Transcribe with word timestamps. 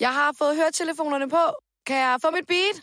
Jeg 0.00 0.08
har 0.08 0.30
fået 0.38 0.56
høretelefonerne 0.56 1.28
på. 1.28 1.36
Kan 1.86 1.96
jeg 1.96 2.16
få 2.24 2.30
mit 2.30 2.46
beat? 2.48 2.76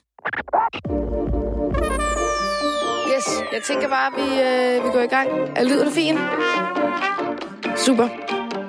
Yes, 3.16 3.28
jeg 3.54 3.63
tænker 3.63 3.88
bare, 3.90 4.08
at 4.08 4.13
vi, 4.17 4.42
øh, 4.42 4.83
vi 4.86 4.89
går 4.91 4.99
i 4.99 5.07
gang. 5.07 5.29
Er 5.55 5.63
lyden 5.63 5.91
fin? 5.91 6.17
Super. 7.77 8.07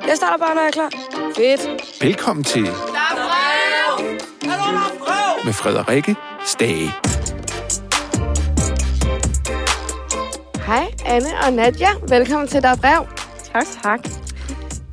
Jeg 0.08 0.16
starter 0.16 0.38
bare, 0.38 0.54
når 0.54 0.62
jeg 0.62 0.68
er 0.68 0.72
klar. 0.72 0.90
Fedt. 1.36 2.02
Velkommen 2.02 2.44
til 2.44 2.64
Der 2.64 2.70
er 2.70 3.28
brev! 3.28 4.06
med 5.44 5.52
Frederikke 5.52 6.16
Stage. 6.46 6.90
Hej, 10.66 10.86
Anne 11.06 11.28
og 11.46 11.52
Nadja. 11.52 11.88
Velkommen 12.08 12.48
til 12.48 12.62
Der 12.62 12.68
er 12.68 12.76
brev. 12.76 13.06
Tak, 13.52 13.66
tak. 13.82 14.00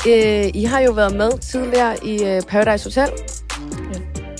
Øh, 0.07 0.45
I 0.53 0.63
har 0.63 0.79
jo 0.79 0.91
været 0.91 1.15
med 1.15 1.31
tidligere 1.39 2.05
i 2.05 2.23
øh, 2.23 2.41
Paradise 2.41 2.85
Hotel. 2.89 3.09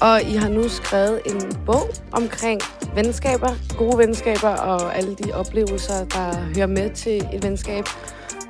Og 0.06 0.22
I 0.24 0.36
har 0.36 0.50
nu 0.50 0.70
skrevet 0.70 1.20
en 1.26 1.42
bog 1.66 1.90
omkring 2.12 2.62
venskaber, 2.96 3.50
gode 3.78 3.98
venskaber 3.98 4.50
og 4.50 4.98
alle 4.98 5.16
de 5.16 5.32
oplevelser, 5.34 5.94
der 6.06 6.36
hører 6.56 6.68
med 6.68 6.90
til 6.90 7.28
et 7.34 7.44
venskab. 7.44 7.84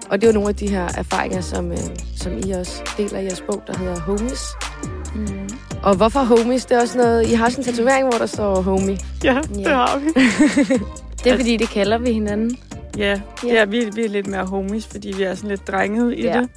Og 0.09 0.21
det 0.21 0.27
er 0.27 0.31
jo 0.31 0.33
nogle 0.33 0.49
af 0.49 0.55
de 0.55 0.69
her 0.69 0.87
erfaringer, 0.97 1.41
som, 1.41 1.71
øh, 1.71 1.77
som 2.17 2.37
I 2.37 2.51
også 2.51 2.83
deler 2.97 3.19
i 3.19 3.23
jeres 3.23 3.41
bog, 3.41 3.63
der 3.67 3.77
hedder 3.77 3.99
Homies. 3.99 4.43
Mm. 5.15 5.49
Og 5.83 5.95
hvorfor 5.95 6.19
Homies? 6.19 6.65
Det 6.65 6.77
er 6.77 6.81
også 6.81 6.97
noget... 6.97 7.27
I 7.27 7.33
har 7.33 7.45
også 7.45 7.61
en 7.61 7.65
tatovering, 7.65 8.07
hvor 8.09 8.17
der 8.17 8.25
står 8.25 8.61
Homie. 8.61 8.97
Ja, 9.23 9.41
det 9.53 9.61
Ja. 9.61 9.69
har 9.69 9.99
vi. 9.99 10.05
Det 11.23 11.31
er 11.31 11.37
fordi, 11.37 11.57
det 11.57 11.69
kalder 11.69 11.97
vi 11.97 12.11
hinanden. 12.13 12.57
Ja, 12.97 13.21
ja. 13.43 13.53
ja 13.53 13.65
vi, 13.65 13.89
vi 13.95 14.05
er 14.05 14.09
lidt 14.09 14.27
mere 14.27 14.45
homies, 14.45 14.87
fordi 14.87 15.13
vi 15.17 15.23
er 15.23 15.35
sådan 15.35 15.49
lidt 15.49 15.67
drenget 15.67 16.13
i 16.17 16.21
Ja. 16.23 16.39
det. 16.39 16.49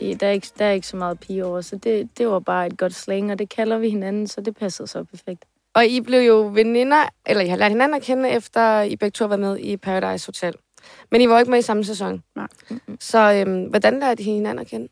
I- 0.00 0.14
Der 0.14 0.26
er, 0.26 0.30
ikke, 0.30 0.48
der 0.58 0.64
er 0.64 0.70
ikke 0.72 0.86
så 0.86 0.96
meget 0.96 1.20
pige 1.20 1.44
over, 1.44 1.60
så 1.60 1.76
det, 1.76 2.08
det 2.18 2.28
var 2.28 2.38
bare 2.38 2.66
et 2.66 2.78
godt 2.78 2.94
slang, 2.94 3.32
og 3.32 3.38
det 3.38 3.48
kalder 3.48 3.78
vi 3.78 3.90
hinanden, 3.90 4.26
så 4.26 4.40
det 4.40 4.56
passer 4.56 4.86
så 4.86 5.04
perfekt. 5.04 5.44
Og 5.74 5.86
I 5.86 6.00
blev 6.00 6.20
jo 6.20 6.50
veninder, 6.54 7.04
eller 7.26 7.42
I 7.42 7.46
har 7.48 7.56
lært 7.56 7.70
hinanden 7.70 7.94
at 7.96 8.02
kende, 8.02 8.28
efter 8.30 8.82
I 8.82 8.96
begge 8.96 9.12
to 9.14 9.26
været 9.26 9.40
med 9.40 9.58
i 9.58 9.76
Paradise 9.76 10.26
Hotel. 10.28 10.54
Men 11.10 11.20
I 11.20 11.28
var 11.28 11.38
ikke 11.38 11.50
med 11.50 11.58
i 11.58 11.62
samme 11.62 11.84
sæson. 11.84 12.22
Nej. 12.36 12.46
Så 13.00 13.32
øhm, 13.46 13.64
hvordan 13.64 14.00
lærte 14.00 14.22
I 14.22 14.24
hinanden 14.24 14.58
at 14.58 14.66
kende? 14.66 14.88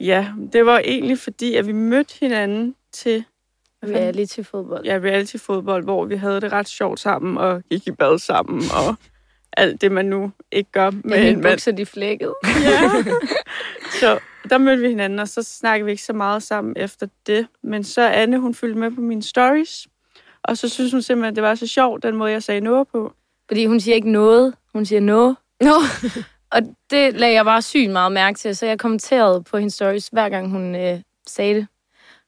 Ja, 0.00 0.28
det 0.52 0.66
var 0.66 0.78
egentlig 0.78 1.18
fordi, 1.18 1.54
at 1.54 1.66
vi 1.66 1.72
mødte 1.72 2.14
hinanden 2.20 2.74
til 2.92 3.24
hvad 3.80 3.90
fanden? 3.90 4.02
Reality 4.04 4.40
fodbold. 4.42 4.84
ja, 4.84 4.98
reality-fodbold, 5.02 5.84
hvor 5.84 6.04
vi 6.04 6.16
havde 6.16 6.40
det 6.40 6.52
ret 6.52 6.68
sjovt 6.68 7.00
sammen, 7.00 7.38
og 7.38 7.62
gik 7.70 7.86
i 7.86 7.90
bad 7.90 8.18
sammen, 8.18 8.62
og 8.76 8.94
alt 9.56 9.80
det, 9.80 9.92
man 9.92 10.04
nu 10.06 10.30
ikke 10.52 10.70
gør 10.72 10.90
med 10.90 11.00
Med 11.04 11.28
en 11.30 11.40
mand. 11.40 11.52
bukser, 11.54 11.72
de 11.72 11.86
flækkede. 11.86 12.34
Ja. 12.64 12.80
så 14.00 14.18
der 14.50 14.58
mødte 14.58 14.82
vi 14.82 14.88
hinanden, 14.88 15.18
og 15.18 15.28
så 15.28 15.42
snakkede 15.42 15.84
vi 15.84 15.90
ikke 15.90 16.02
så 16.02 16.12
meget 16.12 16.42
sammen 16.42 16.76
efter 16.76 17.06
det. 17.26 17.46
Men 17.62 17.84
så 17.84 18.02
Anne, 18.02 18.38
hun 18.38 18.54
fulgte 18.54 18.78
med 18.80 18.90
på 18.90 19.00
mine 19.00 19.22
stories, 19.22 19.86
og 20.42 20.58
så 20.58 20.68
synes 20.68 20.92
hun 20.92 21.02
simpelthen, 21.02 21.32
at 21.32 21.36
det 21.36 21.42
var 21.42 21.54
så 21.54 21.66
sjovt, 21.66 22.02
den 22.02 22.16
måde, 22.16 22.32
jeg 22.32 22.42
sagde 22.42 22.60
noget 22.60 22.88
på. 22.88 23.12
Fordi 23.48 23.66
hun 23.66 23.80
siger 23.80 23.94
ikke 23.94 24.10
noget, 24.10 24.54
hun 24.72 24.86
siger 24.86 25.00
no. 25.00 25.34
Nå, 25.60 25.72
Og 26.52 26.60
det 26.90 27.14
lagde 27.14 27.34
jeg 27.34 27.44
bare 27.44 27.62
sygt 27.62 27.90
meget 27.90 28.12
mærke 28.12 28.38
til, 28.38 28.56
så 28.56 28.66
jeg 28.66 28.78
kommenterede 28.78 29.42
på 29.42 29.56
hendes 29.58 29.74
stories, 29.74 30.08
hver 30.08 30.28
gang 30.28 30.50
hun 30.50 30.74
øh, 30.74 31.00
sagde 31.26 31.54
det. 31.54 31.66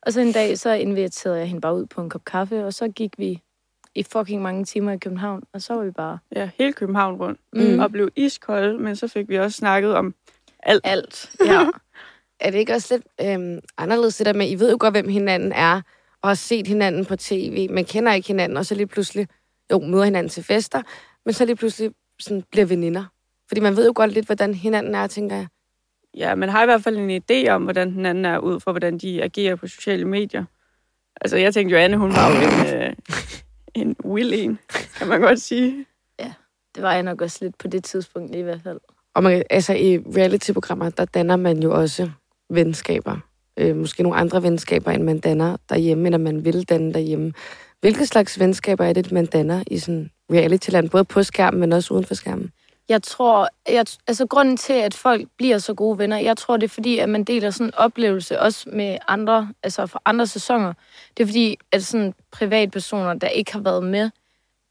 Og 0.02 0.12
så 0.12 0.20
en 0.20 0.32
dag, 0.32 0.58
så 0.58 0.72
inviterede 0.72 1.38
jeg 1.38 1.46
hende 1.46 1.60
bare 1.60 1.74
ud 1.76 1.86
på 1.86 2.00
en 2.00 2.10
kop 2.10 2.24
kaffe, 2.24 2.64
og 2.64 2.74
så 2.74 2.88
gik 2.88 3.10
vi 3.18 3.40
i 3.94 4.02
fucking 4.02 4.42
mange 4.42 4.64
timer 4.64 4.92
i 4.92 4.98
København, 4.98 5.42
og 5.52 5.62
så 5.62 5.74
var 5.74 5.84
vi 5.84 5.90
bare 5.90 6.18
Ja, 6.36 6.50
hele 6.58 6.72
København 6.72 7.16
rundt. 7.16 7.40
Mm. 7.52 7.78
Og 7.78 7.92
blev 7.92 8.10
iskold, 8.16 8.78
men 8.78 8.96
så 8.96 9.08
fik 9.08 9.28
vi 9.28 9.38
også 9.38 9.56
snakket 9.56 9.94
om 9.94 10.14
alt. 10.62 10.80
alt. 10.84 11.30
Ja. 11.46 11.66
er 12.40 12.50
det 12.50 12.58
ikke 12.58 12.72
også 12.72 12.94
lidt 12.94 13.30
øhm, 13.30 13.58
anderledes 13.78 14.16
det 14.16 14.26
der 14.26 14.32
med, 14.32 14.50
I 14.50 14.54
ved 14.54 14.70
jo 14.70 14.76
godt, 14.80 14.94
hvem 14.94 15.08
hinanden 15.08 15.52
er, 15.52 15.80
og 16.22 16.28
har 16.28 16.34
set 16.34 16.66
hinanden 16.66 17.04
på 17.04 17.16
tv, 17.16 17.70
men 17.70 17.84
kender 17.84 18.12
ikke 18.12 18.28
hinanden, 18.28 18.58
og 18.58 18.66
så 18.66 18.74
lige 18.74 18.86
pludselig, 18.86 19.28
jo, 19.72 19.80
møder 19.80 20.04
hinanden 20.04 20.30
til 20.30 20.44
fester, 20.44 20.82
men 21.24 21.34
så 21.34 21.44
lige 21.44 21.56
pludselig 21.56 21.92
sådan, 22.20 22.44
bliver 22.50 22.66
veninder. 22.66 23.04
Fordi 23.48 23.60
man 23.60 23.76
ved 23.76 23.86
jo 23.86 23.92
godt 23.94 24.12
lidt, 24.12 24.26
hvordan 24.26 24.54
hinanden 24.54 24.94
er, 24.94 25.06
tænker 25.06 25.36
jeg. 25.36 25.46
Ja, 26.16 26.34
man 26.34 26.48
har 26.48 26.62
i 26.62 26.66
hvert 26.66 26.82
fald 26.82 26.96
en 26.96 27.22
idé 27.22 27.48
om, 27.48 27.62
hvordan 27.62 27.92
den 27.92 28.06
anden 28.06 28.24
er 28.24 28.38
ud 28.38 28.60
fra, 28.60 28.72
hvordan 28.72 28.98
de 28.98 29.22
agerer 29.22 29.56
på 29.56 29.66
sociale 29.66 30.04
medier. 30.04 30.44
Altså, 31.20 31.36
jeg 31.36 31.54
tænkte 31.54 31.72
jo, 31.76 31.80
Anne, 31.80 31.96
hun 31.96 32.12
var 32.12 32.28
jo 32.28 32.34
en, 32.34 32.82
øh, 32.82 32.92
en 33.74 33.96
will 34.04 34.32
en, 34.34 34.58
kan 34.98 35.08
man 35.08 35.20
godt 35.20 35.40
sige. 35.40 35.86
Det 36.74 36.82
var 36.82 36.92
jeg 36.92 37.02
nok 37.02 37.20
også 37.20 37.38
lidt 37.40 37.58
på 37.58 37.68
det 37.68 37.84
tidspunkt 37.84 38.34
i 38.34 38.40
hvert 38.40 38.60
fald. 38.64 38.80
Og 39.14 39.22
man, 39.22 39.42
altså, 39.50 39.72
i 39.72 39.98
reality-programmer, 39.98 40.90
der 40.90 41.04
danner 41.04 41.36
man 41.36 41.62
jo 41.62 41.80
også 41.80 42.10
venskaber. 42.50 43.16
Øh, 43.56 43.76
måske 43.76 44.02
nogle 44.02 44.18
andre 44.18 44.42
venskaber, 44.42 44.90
end 44.90 45.02
man 45.02 45.18
danner 45.18 45.56
derhjemme, 45.68 46.04
eller 46.04 46.18
man 46.18 46.44
vil 46.44 46.68
danne 46.68 46.94
derhjemme. 46.94 47.32
Hvilke 47.80 48.06
slags 48.06 48.38
venskaber 48.38 48.84
er 48.84 48.92
det, 48.92 49.12
man 49.12 49.26
danner 49.26 49.64
i 49.66 49.78
sådan 49.78 50.10
reality-land, 50.32 50.90
både 50.90 51.04
på 51.04 51.22
skærmen, 51.22 51.60
men 51.60 51.72
også 51.72 51.94
uden 51.94 52.04
for 52.04 52.14
skærmen? 52.14 52.50
Jeg 52.92 53.02
tror, 53.02 53.48
jeg, 53.68 53.86
altså 54.06 54.26
grunden 54.26 54.56
til, 54.56 54.72
at 54.72 54.94
folk 54.94 55.28
bliver 55.36 55.58
så 55.58 55.74
gode 55.74 55.98
venner, 55.98 56.18
jeg 56.18 56.36
tror, 56.36 56.56
det 56.56 56.64
er 56.64 56.68
fordi, 56.68 56.98
at 56.98 57.08
man 57.08 57.24
deler 57.24 57.50
sådan 57.50 57.66
en 57.66 57.74
oplevelse 57.74 58.40
også 58.40 58.68
med 58.72 58.98
andre, 59.08 59.48
altså 59.62 59.86
fra 59.86 60.00
andre 60.04 60.26
sæsoner. 60.26 60.72
Det 61.16 61.22
er 61.22 61.26
fordi, 61.26 61.58
at 61.72 61.84
sådan 61.84 62.14
privatpersoner, 62.32 63.14
der 63.14 63.28
ikke 63.28 63.52
har 63.52 63.60
været 63.60 63.84
med, 63.84 64.10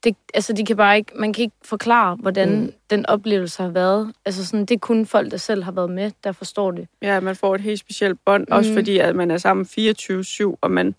det, 0.03 0.15
altså 0.33 0.53
de 0.53 0.65
kan 0.65 0.77
bare 0.77 0.97
ikke, 0.97 1.11
man 1.15 1.33
kan 1.33 1.41
ikke 1.41 1.55
forklare, 1.63 2.15
hvordan 2.15 2.49
Mm. 2.61 2.73
den 2.89 3.05
oplevelse 3.05 3.63
har 3.63 3.69
været. 3.69 4.13
Altså 4.25 4.45
sådan, 4.45 4.65
det 4.65 4.75
er 4.75 4.79
kun 4.79 5.05
folk, 5.05 5.31
der 5.31 5.37
selv 5.37 5.63
har 5.63 5.71
været 5.71 5.89
med, 5.89 6.11
der 6.23 6.31
forstår 6.31 6.71
det. 6.71 6.87
Ja, 7.01 7.19
man 7.19 7.35
får 7.35 7.55
et 7.55 7.61
helt 7.61 7.79
specielt 7.79 8.19
bånd, 8.25 8.45
mm. 8.49 8.55
også 8.55 8.73
fordi, 8.73 8.97
at 8.99 9.15
man 9.15 9.31
er 9.31 9.37
sammen 9.37 9.65
24-7, 9.65 10.57
og 10.61 10.71
man, 10.71 10.95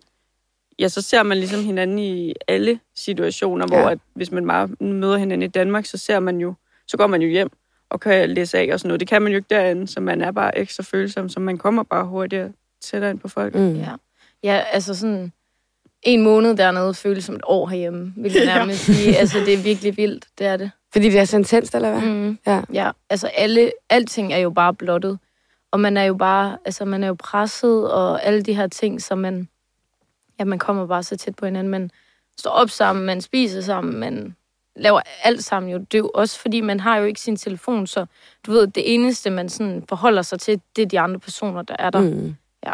ja, 0.79 0.89
så 0.89 1.03
ser 1.03 1.23
man 1.23 1.39
ligesom 1.39 1.65
hinanden 1.65 1.99
i 1.99 2.35
alle 2.49 2.81
situationer, 2.95 3.67
hvor 3.67 3.77
Ja. 3.79 3.91
at, 3.91 3.99
hvis 4.15 4.31
man 4.31 4.47
bare 4.47 4.69
møder 4.81 5.17
hinanden 5.17 5.43
i 5.49 5.53
Danmark, 5.53 5.87
så 5.87 5.99
ser 5.99 6.21
man 6.21 6.39
jo, 6.39 6.55
så 6.87 6.97
går 6.97 7.07
man 7.07 7.23
jo 7.23 7.29
hjem 7.29 7.51
og 7.91 8.01
kan 8.01 8.31
læse 8.31 8.59
af 8.59 8.69
og 8.73 8.81
sådan 8.81 8.89
noget. 8.89 9.01
Det 9.01 9.09
kan 9.09 9.23
man 9.23 9.33
jo 9.33 9.37
ikke 9.37 9.55
derinde, 9.55 9.89
så 9.89 10.01
man 10.01 10.23
er 10.23 10.33
bare 10.33 10.59
ekstra 10.59 10.83
følsom, 10.83 11.29
så 11.29 11.41
man 11.41 11.59
kommer 11.59 11.83
bare 11.83 12.05
hurtigere 12.05 12.53
tættere 12.81 13.11
ind 13.11 13.19
på 13.19 13.29
folk. 13.29 13.55
Mm. 13.55 13.75
Ja, 13.75 13.91
ja 14.43 14.65
altså 14.73 14.95
sådan, 14.95 15.33
en 16.03 16.23
måned 16.23 16.57
dernede 16.57 16.95
føles 16.95 17.25
som 17.25 17.35
et 17.35 17.43
år 17.45 17.67
herhjemme, 17.67 18.13
vil 18.17 18.33
jeg 18.33 18.45
nærmest 18.57 18.81
sige. 18.81 19.17
Altså, 19.17 19.39
det 19.39 19.55
er 19.55 19.63
virkelig 19.63 19.97
vildt, 19.97 20.27
det 20.39 20.47
er 20.47 20.57
det. 20.57 20.71
Fordi 20.93 21.11
det 21.11 21.19
er 21.19 21.25
så 21.25 21.37
intenst, 21.37 21.75
eller 21.75 21.91
hvad? 21.91 22.11
Mm. 22.11 22.39
Ja. 22.47 22.63
Ja, 22.73 22.91
altså 23.11 23.27
alle, 23.27 23.73
alting 23.91 24.33
er 24.33 24.39
jo 24.39 24.51
bare 24.51 24.75
blottet. 24.75 25.19
Og 25.71 25.81
man 25.81 25.97
er 25.97 26.05
jo 26.05 26.15
bare, 26.15 26.59
altså 26.65 26.85
man 26.85 27.05
er 27.05 27.09
jo 27.09 27.17
presset, 27.19 27.93
og 27.93 28.25
alle 28.25 28.43
de 28.43 28.55
her 28.55 28.67
ting, 28.67 29.03
så 29.03 29.15
man, 29.15 29.49
ja, 30.39 30.45
man 30.45 30.59
kommer 30.59 30.87
bare 30.87 31.03
så 31.03 31.17
tæt 31.17 31.37
på 31.37 31.45
hinanden. 31.45 31.71
Man 31.71 31.91
står 32.39 32.51
op 32.51 32.71
sammen, 32.71 33.07
man 33.07 33.21
spiser 33.21 33.61
sammen, 33.61 34.01
man 34.01 34.37
laver 34.77 35.01
alt 35.23 35.45
sammen 35.45 35.73
jo. 35.73 35.79
Det 35.79 35.95
er 35.95 35.99
jo 35.99 36.11
også 36.15 36.41
fordi, 36.41 36.61
man 36.61 36.81
har 36.81 36.97
jo 36.97 37.05
ikke 37.05 37.21
sin 37.21 37.37
telefon, 37.37 37.87
så 37.87 38.07
du 38.47 38.53
ved, 38.53 38.67
det 38.67 38.95
eneste, 38.95 39.31
man 39.31 39.49
sådan 39.49 39.85
forholder 39.89 40.23
sig 40.23 40.41
til, 40.41 40.61
det 40.77 40.83
er 40.83 40.87
de 40.87 41.01
andre 41.01 41.21
personer, 41.21 41.63
der 41.63 41.77
er 41.79 41.91
der. 41.91 42.01
Mm. 42.01 42.35
Ja. 42.67 42.73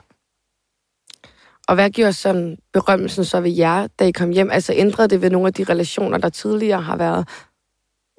Og 1.68 1.74
hvad 1.74 1.90
gjorde 1.90 2.12
sådan 2.12 2.58
berømmelsen 2.72 3.24
så 3.24 3.40
ved 3.40 3.50
jer, 3.50 3.86
da 3.86 4.04
I 4.04 4.10
kom 4.10 4.30
hjem? 4.30 4.50
Altså 4.50 4.72
ændrede 4.76 5.08
det 5.08 5.22
ved 5.22 5.30
nogle 5.30 5.46
af 5.46 5.54
de 5.54 5.64
relationer, 5.64 6.18
der 6.18 6.28
tidligere 6.28 6.82
har 6.82 6.96
været? 6.96 7.28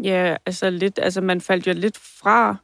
Ja, 0.03 0.35
altså 0.45 0.69
lidt, 0.69 0.99
altså 1.01 1.21
man 1.21 1.41
faldt 1.41 1.67
jo 1.67 1.73
lidt 1.73 1.97
fra 1.97 2.55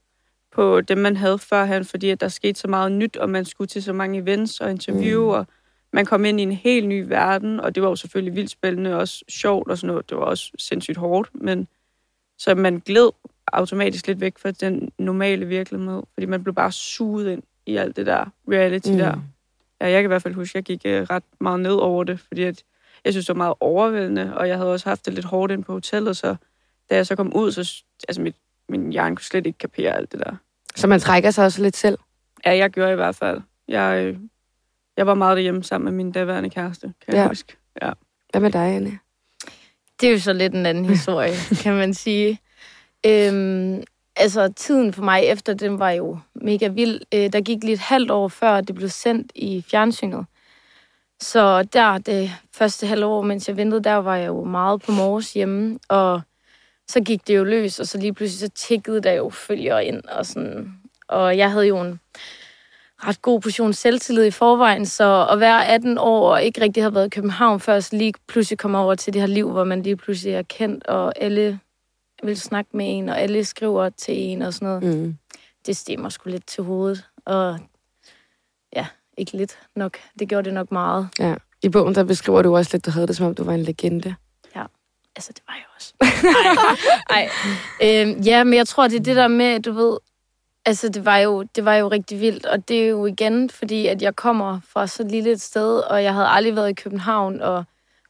på 0.54 0.82
det, 0.82 0.98
man 0.98 1.18
havde 1.18 1.38
førhen, 1.40 1.86
fordi 1.86 2.10
at 2.10 2.22
der 2.22 2.28
skete 2.28 2.60
så 2.60 2.68
meget 2.68 2.92
nyt, 2.92 3.18
og 3.18 3.30
man 3.30 3.46
skulle 3.46 3.68
til 3.68 3.84
så 3.84 3.94
mange 3.94 4.20
events 4.20 4.62
og 4.62 4.72
interview, 4.72 5.22
Mm. 5.22 5.28
mm. 5.28 5.34
og 5.34 5.48
man 5.96 6.06
kom 6.06 6.26
ind 6.26 6.40
i 6.40 6.44
en 6.44 6.52
helt 6.52 6.88
ny 6.88 7.06
verden, 7.08 7.60
og 7.60 7.76
det 7.76 7.84
var 7.84 7.90
jo 7.90 7.96
selvfølgelig 7.96 8.36
vildt 8.36 8.50
spændende, 8.50 8.94
og 8.94 9.00
også 9.00 9.24
sjovt 9.30 9.72
og 9.72 9.78
sådan 9.78 9.88
noget. 9.88 10.10
Det 10.10 10.18
var 10.18 10.24
også 10.24 10.52
sindssygt 10.58 10.98
hårdt, 10.98 11.30
men 11.34 11.68
så 12.38 12.56
man 12.56 12.80
gled 12.80 13.10
automatisk 13.54 14.08
lidt 14.08 14.22
væk 14.22 14.38
fra 14.38 14.52
den 14.52 14.92
normale 15.00 15.46
virkelighed, 15.46 16.04
fordi 16.14 16.26
man 16.26 16.44
blev 16.44 16.56
bare 16.56 16.72
suget 16.72 17.32
ind 17.32 17.44
i 17.66 17.78
alt 17.78 17.96
det 17.96 18.06
der 18.06 18.26
reality 18.52 18.90
mm. 18.90 18.98
der. 18.98 19.20
Ja, 19.82 19.90
jeg 19.90 20.02
kan 20.02 20.08
i 20.08 20.08
hvert 20.08 20.22
fald 20.22 20.34
huske, 20.34 20.52
at 20.52 20.56
jeg 20.56 20.64
gik 20.64 20.82
øh, 20.86 21.02
ret 21.02 21.24
meget 21.40 21.60
ned 21.60 21.74
over 21.74 22.04
det, 22.04 22.20
fordi 22.20 22.44
at 22.44 22.64
jeg 23.06 23.14
synes, 23.14 23.26
det 23.26 23.36
var 23.36 23.38
meget 23.38 23.56
overvældende, 23.60 24.38
og 24.38 24.48
jeg 24.48 24.58
havde 24.58 24.72
også 24.72 24.90
haft 24.90 25.06
det 25.06 25.14
lidt 25.14 25.26
hårdt 25.26 25.52
ind 25.52 25.64
på 25.64 25.74
hotellet, 25.74 26.18
så 26.18 26.36
da 26.90 26.96
jeg 26.96 27.08
så 27.08 27.16
kom 27.16 27.36
ud, 27.36 27.52
så 27.52 27.84
altså 28.08 28.22
mit, 28.22 28.36
min 28.70 28.92
hjerne 28.92 29.16
kunne 29.16 29.24
slet 29.24 29.46
ikke 29.46 29.58
kapere 29.58 29.96
alt 29.96 30.12
det 30.12 30.20
der. 30.20 30.36
Så 30.76 30.88
man 30.88 31.00
trækker 31.00 31.32
sig 31.32 31.46
også 31.46 31.62
lidt 31.62 31.78
selv? 31.78 31.98
Ja, 32.46 32.58
jeg 32.58 32.70
gjorde 32.70 32.92
i 32.92 32.96
hvert 32.96 33.16
fald. 33.16 33.42
Jeg, 33.68 34.06
øh, 34.06 34.18
jeg 34.98 35.08
var 35.08 35.14
meget 35.14 35.36
derhjemme 35.36 35.64
sammen 35.64 35.86
med 35.86 36.04
min 36.04 36.12
daværende 36.12 36.50
kæreste, 36.50 36.94
kan 37.06 37.14
Ja. 37.14 37.20
jeg 37.20 37.28
huske. 37.28 37.58
Ja. 37.82 37.92
Hvad 38.32 38.42
med 38.42 38.52
dig, 38.52 38.62
Anne? 38.76 39.00
Det 40.02 40.08
er 40.10 40.12
jo 40.14 40.20
så 40.20 40.34
lidt 40.34 40.54
en 40.54 40.66
anden 40.66 40.86
historie, 40.86 41.34
kan 41.64 41.74
man 41.74 41.94
sige. 41.94 42.40
Øhm, 43.06 43.84
altså, 44.16 44.54
tiden 44.56 44.94
for 44.94 45.04
mig 45.04 45.24
efter 45.24 45.54
den 45.54 45.80
var 45.80 45.92
jo 45.92 46.20
mega 46.36 46.68
vild. 46.68 47.02
Øh, 47.14 47.34
der 47.34 47.42
gik 47.42 47.64
lige 47.64 47.74
et 47.74 47.80
halvt 47.80 48.12
år 48.12 48.28
før, 48.28 48.62
det 48.62 48.76
blev 48.76 48.90
sendt 48.90 49.32
i 49.36 49.66
fjernsynet. 49.72 50.26
Så 51.22 51.64
der, 51.64 51.98
det 51.98 52.32
første 52.54 52.88
halve 52.88 53.06
år, 53.06 53.22
mens 53.22 53.48
jeg 53.48 53.58
ventede, 53.58 53.84
der 53.84 53.94
var 53.94 54.16
jeg 54.16 54.28
jo 54.28 54.44
meget 54.44 54.82
på 54.82 54.92
morges 54.92 55.34
hjemme, 55.34 55.80
og 55.90 56.22
så 56.88 57.02
gik 57.02 57.28
det 57.28 57.36
jo 57.36 57.44
løs, 57.44 57.80
og 57.80 57.88
så 57.88 57.98
lige 57.98 58.14
pludselig 58.14 58.40
så 58.40 58.50
tikkede 58.68 59.02
der 59.02 59.12
jo 59.12 59.30
følger 59.30 59.80
ind, 59.80 60.04
og 60.04 60.26
sådan. 60.26 60.74
Og 61.08 61.38
jeg 61.38 61.52
havde 61.52 61.68
jo 61.68 61.82
en 61.82 62.00
ret 63.04 63.22
god 63.22 63.42
portion 63.42 63.74
selvtillid 63.74 64.26
i 64.26 64.32
forvejen, 64.32 64.86
så 64.86 65.28
at 65.32 65.40
være 65.40 65.68
18 65.68 65.98
år 65.98 66.32
og 66.32 66.44
ikke 66.44 66.62
rigtig 66.62 66.84
have 66.84 66.96
været 66.96 67.06
i 67.06 67.10
København 67.10 67.60
før, 67.60 67.80
så 67.80 67.96
lige 67.96 68.14
pludselig 68.28 68.60
komme 68.60 68.78
over 68.78 68.96
til 68.96 69.14
det 69.14 69.22
her 69.22 69.28
liv, 69.28 69.52
hvor 69.52 69.64
man 69.64 69.84
lige 69.84 69.96
pludselig 69.96 70.34
er 70.34 70.42
kendt, 70.42 70.88
og 70.88 71.14
alle 71.22 71.60
vil 72.24 72.40
snakke 72.40 72.78
med 72.78 72.98
en, 72.98 73.10
og 73.10 73.20
alle 73.22 73.46
skriver 73.46 73.90
til 73.90 74.18
en 74.18 74.42
og 74.42 74.54
sådan 74.54 74.68
noget. 74.68 74.98
Mm. 74.98 75.18
Det 75.66 75.78
stemmer 75.78 76.10
sgu 76.10 76.30
lidt 76.30 76.48
til 76.48 76.64
hovedet, 76.64 77.06
og 77.26 77.60
ja, 78.76 78.88
ikke 79.18 79.38
lidt 79.38 79.60
nok. 79.76 79.98
Det 80.20 80.30
gjorde 80.30 80.46
det 80.46 80.54
nok 80.54 80.72
meget. 80.72 81.08
Ja. 81.20 81.36
I 81.64 81.70
bogen, 81.70 81.96
der 81.96 82.04
beskriver 82.04 82.42
du 82.42 82.56
også 82.56 82.70
lidt, 82.74 82.86
du 82.86 82.92
havde 82.92 83.08
det, 83.08 83.16
som 83.16 83.26
om 83.26 83.36
du 83.36 83.44
var 83.44 83.54
en 83.54 83.64
legende. 83.64 84.16
Altså, 85.16 85.32
det 85.36 85.44
var 85.48 85.56
jeg 85.56 85.66
også. 85.76 85.94
Ej, 87.16 87.30
ej. 87.82 88.02
Øhm, 88.02 88.22
ja, 88.22 88.44
men 88.44 88.54
jeg 88.54 88.68
tror, 88.68 88.88
det 88.88 89.00
er 89.00 89.04
det 89.04 89.16
der 89.16 89.28
med, 89.28 89.60
du 89.60 89.72
ved, 89.72 89.98
altså 90.66 90.90
det 90.90 91.06
var, 91.06 91.18
jo, 91.18 91.44
det 91.44 91.66
var 91.66 91.76
jo 91.76 91.88
rigtig 91.88 92.22
vildt, 92.22 92.46
og 92.46 92.68
det 92.68 92.84
er 92.84 92.88
jo 92.88 93.06
igen, 93.06 93.50
fordi 93.50 93.88
at 93.88 94.02
jeg 94.02 94.16
kommer 94.16 94.60
fra 94.68 94.88
så 94.88 95.04
lille 95.04 95.32
et 95.32 95.42
sted, 95.42 95.80
og 95.80 96.04
jeg 96.04 96.14
havde 96.14 96.28
aldrig 96.28 96.56
været 96.56 96.70
i 96.70 96.74
København, 96.74 97.42
og 97.42 97.64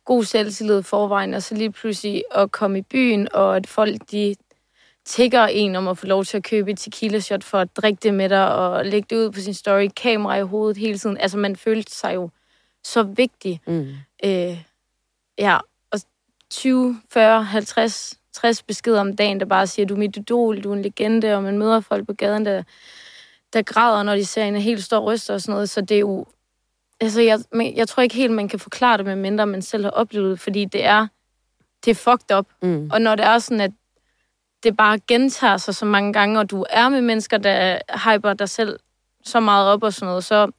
god 0.06 0.24
selvtillid 0.24 0.84
forvejen, 0.84 1.34
og 1.34 1.44
så 1.44 1.56
lige 1.56 1.72
pludselig 1.72 2.24
at 2.32 2.52
komme 2.52 2.78
i 2.80 2.82
byen, 2.82 3.28
og 3.34 3.56
at 3.56 3.68
folk, 3.68 4.12
de 4.12 4.36
tigger 5.06 5.48
en 5.48 5.76
om 5.76 5.88
at 5.88 5.98
få 5.98 6.06
lov 6.06 6.26
til 6.26 6.38
at 6.38 6.44
købe 6.44 6.72
et 6.72 6.80
tequila 6.80 7.20
shot 7.20 7.44
for 7.44 7.60
at 7.60 7.78
drikke 7.78 8.00
det 8.04 8.14
med 8.14 8.30
dig, 8.30 8.56
og 8.56 8.86
lægge 8.86 9.08
det 9.10 9.16
ud 9.16 9.32
på 9.32 9.40
sin 9.40 9.54
story, 9.54 9.88
kamera 9.96 10.38
i 10.38 10.42
hovedet 10.42 10.78
hele 10.78 10.98
tiden. 10.98 11.18
Altså, 11.18 11.38
man 11.38 11.56
følte 11.56 11.96
sig 11.96 12.16
jo 12.16 12.30
så 12.84 13.04
vigtig. 13.04 13.62
Mm. 13.68 13.88
Øh, 14.24 14.64
ja, 15.38 15.58
og 15.92 16.00
20, 16.50 17.02
40, 17.12 17.44
50, 17.44 18.20
60 18.36 18.64
beskeder 18.64 19.02
om 19.02 19.16
dagen, 19.16 19.40
der 19.40 19.46
bare 19.46 19.68
siger, 19.68 19.86
du 19.86 19.94
er 19.94 19.98
mit 19.98 20.18
idol, 20.18 20.62
du 20.64 20.72
er 20.72 20.76
en 20.76 20.82
legende, 20.82 21.36
og 21.36 21.44
man 21.44 21.58
møder 21.58 21.80
folk 21.80 22.08
på 22.08 22.14
gaden, 22.14 22.46
der, 22.46 22.64
der 23.54 23.62
græder, 23.62 24.04
når 24.04 24.16
de 24.16 24.26
ser 24.26 24.44
en 24.44 24.56
helt 24.56 24.84
stor 24.84 25.00
ryster 25.00 25.34
og 25.34 25.42
sådan 25.42 25.54
noget, 25.54 25.70
så 25.70 25.82
det 25.82 25.96
er 25.96 26.00
jo... 26.00 26.26
Altså, 27.02 27.22
jeg, 27.22 27.40
jeg 27.76 27.88
tror 27.88 28.04
ikke 28.04 28.16
helt, 28.16 28.32
man 28.34 28.48
kan 28.48 28.60
forklare 28.60 28.98
det, 28.98 29.06
med 29.06 29.16
mindre 29.16 29.46
man 29.48 29.62
selv 29.62 29.84
har 29.84 29.92
oplevet 29.92 30.32
det, 30.32 30.40
fordi 30.40 30.66
det 30.66 30.86
er, 30.86 31.08
det 31.86 31.92
er 31.92 31.96
fucked 31.96 32.38
up. 32.38 32.46
Mm. 32.62 32.90
Og 32.94 33.02
når 33.02 33.16
det 33.16 33.26
er 33.26 33.40
sådan, 33.40 33.62
at 33.62 33.72
det 34.64 34.78
bare 34.78 35.00
gentager 35.08 35.58
sig 35.58 35.76
så 35.76 35.86
mange 35.86 36.14
gange, 36.14 36.40
og 36.40 36.52
du 36.52 36.66
er 36.70 36.90
med 36.90 37.02
mennesker, 37.02 37.38
der 37.38 37.80
hyper 38.10 38.34
dig 38.34 38.50
selv 38.50 38.80
så 39.24 39.40
meget 39.40 39.68
op 39.68 39.84
og 39.84 39.94
sådan 39.94 40.08
noget, 40.08 40.24
så, 40.24 40.52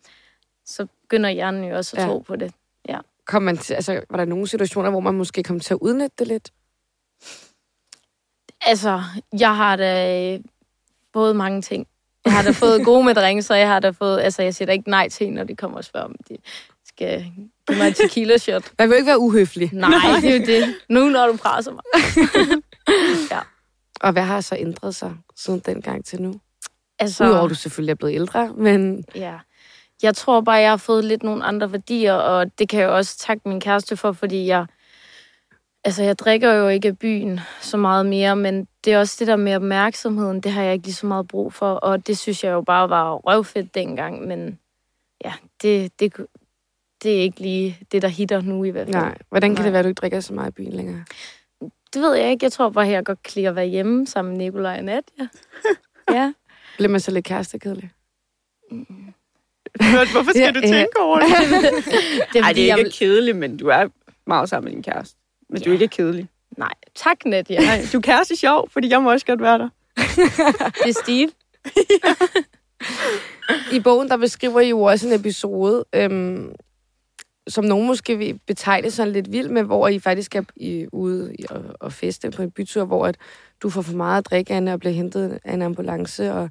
så 0.64 0.87
begynder 1.02 1.31
hjernen 1.31 1.64
jo 1.64 1.76
også 1.76 1.96
at 1.96 2.02
Ja. 2.02 2.08
tro 2.08 2.19
på 2.19 2.37
det. 2.37 2.52
Kom 3.26 3.43
man 3.43 3.56
til, 3.56 3.75
altså, 3.75 4.00
var 4.11 4.17
der 4.17 4.25
nogle 4.25 4.46
situationer, 4.46 4.90
hvor 4.90 5.00
man 5.00 5.14
måske 5.14 5.43
kom 5.43 5.61
til 5.61 5.75
at 5.75 5.78
udnytte 5.81 6.17
det 6.19 6.26
lidt? 6.26 6.50
Altså, 8.61 9.03
jeg 9.41 9.56
har 9.56 9.76
da 9.76 10.32
øh, 10.35 10.41
fået 11.12 11.37
mange 11.37 11.62
ting. 11.62 11.87
Jeg 12.25 12.32
har 12.32 12.43
da 12.43 12.50
fået 12.50 12.85
gode 12.85 13.05
med 13.05 13.14
drinks, 13.14 13.50
og 13.50 13.58
jeg 13.58 13.69
har 13.69 13.81
da 13.81 13.91
fået... 13.91 14.20
Altså, 14.20 14.43
jeg 14.43 14.55
siger 14.55 14.67
da 14.67 14.73
ikke 14.73 14.91
nej 14.91 15.08
til, 15.08 15.31
når 15.32 15.44
de 15.44 15.56
kommer 15.56 15.79
og 15.79 15.85
spørger, 15.85 16.06
om 16.06 16.14
de 16.29 16.37
skal 16.88 17.32
give 17.69 17.79
mig 17.79 17.88
et 17.88 17.97
tequila 17.97 18.37
shot. 18.37 18.73
Man 18.79 18.88
vil 18.88 18.94
jo 18.94 18.97
ikke 18.97 19.06
være 19.06 19.19
uhøflig. 19.19 19.70
Nej, 19.73 19.91
det 20.20 20.31
er 20.31 20.38
jo 20.38 20.47
det. 20.47 20.75
Nu, 20.88 21.08
når 21.08 21.26
du 21.26 21.37
presser 21.37 21.73
mig. 21.73 21.82
Og 24.00 24.12
hvad 24.12 24.23
har 24.23 24.41
så 24.41 24.56
ændret 24.59 24.94
sig 24.94 25.14
siden 25.37 25.62
dengang 25.67 26.05
til 26.05 26.23
nu? 26.23 26.35
Altså, 26.99 27.25
Udover 27.25 27.44
at 27.44 27.50
du 27.50 27.55
selvfølgelig 27.55 27.91
er 27.91 27.94
blevet 27.97 28.14
ældre, 28.14 28.52
men 28.56 29.05
Ja. 29.14 29.35
Jeg 30.02 30.17
tror 30.17 30.41
bare, 30.41 30.56
jeg 30.56 30.70
har 30.70 30.76
fået 30.76 31.05
lidt 31.05 31.23
nogle 31.23 31.44
andre 31.44 31.73
værdier, 31.73 32.12
og 32.14 32.59
det 32.59 32.69
kan 32.69 32.81
jeg 32.81 32.88
også 32.88 33.19
takke 33.19 33.49
min 33.49 33.61
kæreste 33.61 33.97
for, 33.97 34.12
fordi 34.12 34.47
jeg... 34.47 34.67
Altså, 35.87 36.03
jeg 36.03 36.19
drikker 36.19 36.53
jo 36.53 36.69
ikke 36.69 36.88
af 36.88 36.99
byen 36.99 37.41
så 37.61 37.77
meget 37.77 38.06
mere, 38.06 38.37
men 38.37 38.69
det 38.85 38.93
er 38.93 38.99
også 38.99 39.17
det 39.19 39.27
der 39.27 39.37
med 39.37 39.56
opmærksomheden, 39.56 40.41
det 40.41 40.53
har 40.53 40.62
jeg 40.62 40.73
ikke 40.73 40.85
lige 40.87 40.94
så 40.94 41.06
meget 41.06 41.29
brug 41.29 41.53
for, 41.53 41.73
og 41.73 42.06
det 42.06 42.19
synes 42.19 42.44
jeg 42.44 42.50
jo 42.50 42.61
bare 42.61 42.91
var 42.91 43.12
røvfedt 43.15 43.75
dengang, 43.75 44.27
men 44.27 44.59
ja, 45.25 45.33
det, 45.62 46.00
det, 46.00 46.12
det 47.03 47.17
er 47.19 47.21
ikke 47.21 47.41
lige 47.41 47.79
det, 47.93 48.03
der 48.03 48.09
hitter 48.09 48.41
nu 48.41 48.65
i 48.65 48.71
hvert 48.71 48.87
fald. 48.87 48.94
nej. 48.94 49.19
Hvordan 49.29 49.50
kan 49.50 49.62
Nej. 49.62 49.65
det 49.65 49.73
være, 49.73 49.79
at 49.81 49.85
du 49.85 49.88
ikke 49.88 49.99
drikker 50.00 50.21
så 50.21 50.35
meget 50.35 50.49
i 50.49 50.53
byen 50.53 50.73
længere? 50.73 51.05
Det 51.94 52.03
ved 52.03 52.15
jeg 52.15 52.31
ikke. 52.31 52.44
Jeg 52.44 52.53
tror 52.53 52.69
bare, 52.71 52.87
at 52.87 52.93
jeg 52.93 53.05
godt 53.05 53.23
kan 53.23 53.33
lide 53.35 53.49
at 53.49 53.56
være 53.56 53.67
hjemme 53.67 54.06
sammen 54.06 54.37
med 54.37 54.44
Nikolaj 54.44 54.79
og 54.79 54.85
Nadia. 54.85 55.29
Ja. 56.11 56.33
Bliver 56.77 56.88
man 56.88 57.00
så 57.00 57.11
lidt 57.11 57.25
kærestekedelig? 57.25 57.91
Hvorfor 60.12 60.31
skal 60.31 60.41
Ja, 60.43 60.50
du 60.50 60.61
ja. 60.62 60.67
tænke 60.69 61.00
over 61.00 61.19
det? 61.19 61.29
Det 62.33 62.38
er, 62.38 62.43
Ej, 62.43 62.53
det 62.53 62.62
er 62.62 62.67
jeg... 62.67 62.79
ikke 62.79 62.91
kedeligt, 62.91 63.37
men 63.37 63.56
du 63.56 63.69
er 63.69 63.88
meget 64.27 64.49
sammen 64.49 64.65
med 64.65 64.73
din 64.73 64.83
kæreste. 64.83 65.19
Men 65.51 65.63
du 65.63 65.71
er 65.71 65.75
Ja. 65.75 65.81
ikke 65.81 65.97
kedelig. 65.97 66.29
Nej, 66.59 66.73
tak 66.95 67.25
Nadia. 67.27 67.61
Nej, 67.61 67.81
du 67.93 67.99
er 67.99 68.03
kæreste 68.03 68.37
sjov, 68.37 68.71
fordi 68.71 68.89
jeg 68.91 69.03
må 69.03 69.13
også 69.13 69.27
godt 69.27 69.41
være 69.43 69.59
der. 69.59 69.69
Det 70.85 70.89
er 70.89 71.01
Steve. 71.03 71.31
I 73.77 73.81
bogen, 73.81 74.09
der 74.09 74.17
beskriver 74.17 74.61
I 74.61 74.69
jo 74.69 74.83
også 74.83 75.09
en 75.09 75.15
episode, 75.15 75.85
øhm, 75.95 76.53
som 77.49 77.65
nogen 77.65 77.87
måske 77.87 78.19
vil 78.19 78.41
betegne 78.47 78.91
sådan 78.91 79.13
lidt 79.13 79.33
vild 79.33 79.49
med, 79.49 79.63
hvor 79.63 79.89
I 79.89 79.99
faktisk 79.99 80.35
er 80.35 80.43
i, 80.57 80.87
ude 80.93 81.33
og, 81.51 81.65
og 81.81 81.93
feste 81.93 82.31
på 82.31 82.43
en 82.43 82.51
bytur, 82.51 82.85
hvor 82.85 83.07
at 83.07 83.17
du 83.63 83.71
får 83.71 83.83
for 83.83 83.97
meget 83.97 84.19
at 84.19 84.27
drikke, 84.31 84.55
Anne, 84.55 84.73
og 84.73 84.81
bliver 84.81 84.93
hentet 84.93 85.39
af 85.45 85.55
en 85.55 85.63
ambulance, 85.63 86.33
og 86.33 86.51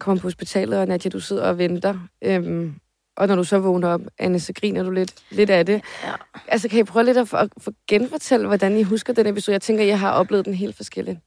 kommer 0.00 0.20
på 0.20 0.26
hospitalet, 0.26 0.78
og 0.78 0.86
Nadia, 0.86 1.10
du 1.10 1.20
sidder 1.20 1.42
og 1.48 1.58
venter. 1.58 1.98
Øhm, 2.22 2.74
og 3.18 3.28
når 3.28 3.36
du 3.36 3.44
så 3.44 3.58
vågner 3.58 3.88
op, 3.88 4.00
Anne, 4.18 4.40
så 4.40 4.52
griner 4.52 4.82
du 4.82 4.90
lidt, 4.90 5.14
lidt 5.30 5.50
af 5.50 5.66
det. 5.66 5.82
Ja. 6.04 6.12
Altså, 6.48 6.68
kan 6.68 6.78
I 6.80 6.84
prøve 6.84 7.04
lidt 7.04 7.16
at, 7.16 7.34
at, 7.34 7.48
at 7.66 7.72
genfortælle, 7.88 8.46
hvordan 8.46 8.76
I 8.76 8.82
husker 8.82 9.12
den 9.12 9.26
episode? 9.26 9.54
Jeg 9.54 9.62
tænker, 9.62 9.84
jeg 9.84 10.00
har 10.00 10.12
oplevet 10.12 10.44
den 10.44 10.54
helt 10.54 10.76
forskelligt. 10.76 11.18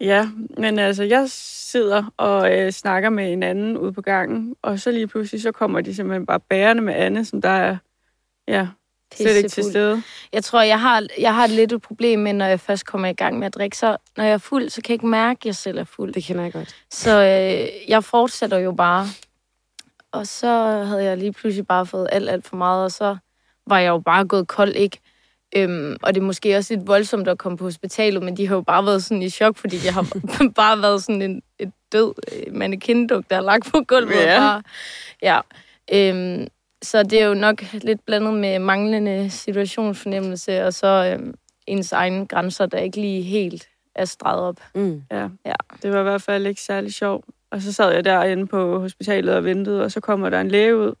Ja, 0.00 0.28
men 0.58 0.78
altså, 0.78 1.02
jeg 1.02 1.26
sidder 1.30 2.04
og 2.16 2.58
øh, 2.58 2.72
snakker 2.72 3.10
med 3.10 3.32
en 3.32 3.42
anden 3.42 3.78
ude 3.78 3.92
på 3.92 4.02
gangen, 4.02 4.54
og 4.62 4.78
så 4.78 4.90
lige 4.90 5.06
pludselig, 5.06 5.42
så 5.42 5.52
kommer 5.52 5.80
de 5.80 5.94
simpelthen 5.94 6.26
bare 6.26 6.40
bærende 6.40 6.82
med 6.82 6.94
Anne, 6.94 7.24
som 7.24 7.42
der 7.42 7.48
er, 7.48 7.76
ja, 8.48 8.68
slet 9.16 9.36
ikke 9.36 9.48
til 9.48 9.60
Pissefuld. 9.60 9.72
stede. 9.72 10.02
Jeg 10.32 10.44
tror, 10.44 10.62
jeg 10.62 10.80
har, 10.80 11.06
jeg 11.18 11.34
har 11.34 11.46
lidt 11.46 11.72
et 11.72 11.82
problem 11.82 12.18
med, 12.18 12.32
når 12.32 12.46
jeg 12.46 12.60
først 12.60 12.86
kommer 12.86 13.08
i 13.08 13.12
gang 13.12 13.38
med 13.38 13.46
at 13.46 13.54
drikke. 13.54 13.76
Så 13.76 13.96
når 14.16 14.24
jeg 14.24 14.32
er 14.32 14.38
fuld, 14.38 14.68
så 14.68 14.82
kan 14.82 14.90
jeg 14.90 14.94
ikke 14.94 15.06
mærke, 15.06 15.38
at 15.38 15.46
jeg 15.46 15.54
selv 15.54 15.78
er 15.78 15.84
fuld. 15.84 16.14
Det 16.14 16.24
kender 16.24 16.42
jeg 16.42 16.52
godt. 16.52 16.76
Så 16.90 17.10
øh, 17.10 17.90
jeg 17.90 18.04
fortsætter 18.04 18.58
jo 18.58 18.72
bare. 18.72 19.06
Og 20.14 20.26
så 20.26 20.48
havde 20.84 21.04
jeg 21.04 21.18
lige 21.18 21.32
pludselig 21.32 21.66
bare 21.66 21.86
fået 21.86 22.08
alt, 22.12 22.30
alt 22.30 22.46
for 22.46 22.56
meget, 22.56 22.84
og 22.84 22.90
så 22.90 23.16
var 23.66 23.78
jeg 23.78 23.88
jo 23.88 23.98
bare 23.98 24.24
gået 24.24 24.48
kold, 24.48 24.76
ikke? 24.76 24.98
Øhm, 25.56 25.96
og 26.02 26.14
det 26.14 26.20
er 26.20 26.24
måske 26.24 26.56
også 26.56 26.74
lidt 26.74 26.86
voldsomt 26.86 27.28
at 27.28 27.38
komme 27.38 27.58
på 27.58 27.64
hospitalet, 27.64 28.22
men 28.22 28.36
de 28.36 28.46
har 28.48 28.54
jo 28.54 28.60
bare 28.60 28.86
været 28.86 29.04
sådan 29.04 29.22
i 29.22 29.30
chok, 29.30 29.56
fordi 29.56 29.76
jeg 29.84 29.94
har 29.94 30.06
bare 30.56 30.82
været 30.82 31.02
sådan 31.02 31.22
en 31.22 31.42
et 31.58 31.72
død 31.92 32.14
øh, 32.32 32.54
mannequin-duk, 32.54 33.24
der 33.30 33.36
er 33.36 33.40
lagt 33.40 33.72
på 33.72 33.80
gulvet. 33.88 34.14
Ja. 34.14 34.36
Og 34.36 34.40
bare, 34.40 34.62
ja. 35.22 35.40
Øhm, 35.92 36.46
så 36.82 37.02
det 37.02 37.22
er 37.22 37.26
jo 37.26 37.34
nok 37.34 37.62
lidt 37.72 38.06
blandet 38.06 38.34
med 38.34 38.58
manglende 38.58 39.30
situationsfornemmelse, 39.30 40.64
og 40.64 40.74
så 40.74 41.16
øhm, 41.16 41.34
ens 41.66 41.92
egne 41.92 42.26
grænser, 42.26 42.66
der 42.66 42.78
ikke 42.78 43.00
lige 43.00 43.22
helt 43.22 43.68
er 43.94 44.04
streget 44.04 44.40
op. 44.42 44.60
Mm. 44.74 45.02
Ja. 45.10 45.28
Ja. 45.46 45.54
Det 45.82 45.92
var 45.92 46.00
i 46.00 46.02
hvert 46.02 46.22
fald 46.22 46.46
ikke 46.46 46.60
særlig 46.60 46.94
sjovt. 46.94 47.24
Og 47.54 47.62
så 47.62 47.72
sad 47.72 47.92
jeg 47.92 48.04
derinde 48.04 48.46
på 48.46 48.78
hospitalet 48.78 49.34
og 49.34 49.44
ventede, 49.44 49.84
og 49.84 49.92
så 49.92 50.00
kommer 50.00 50.30
der 50.30 50.40
en 50.40 50.48
læge 50.48 50.76
ud, 50.76 50.94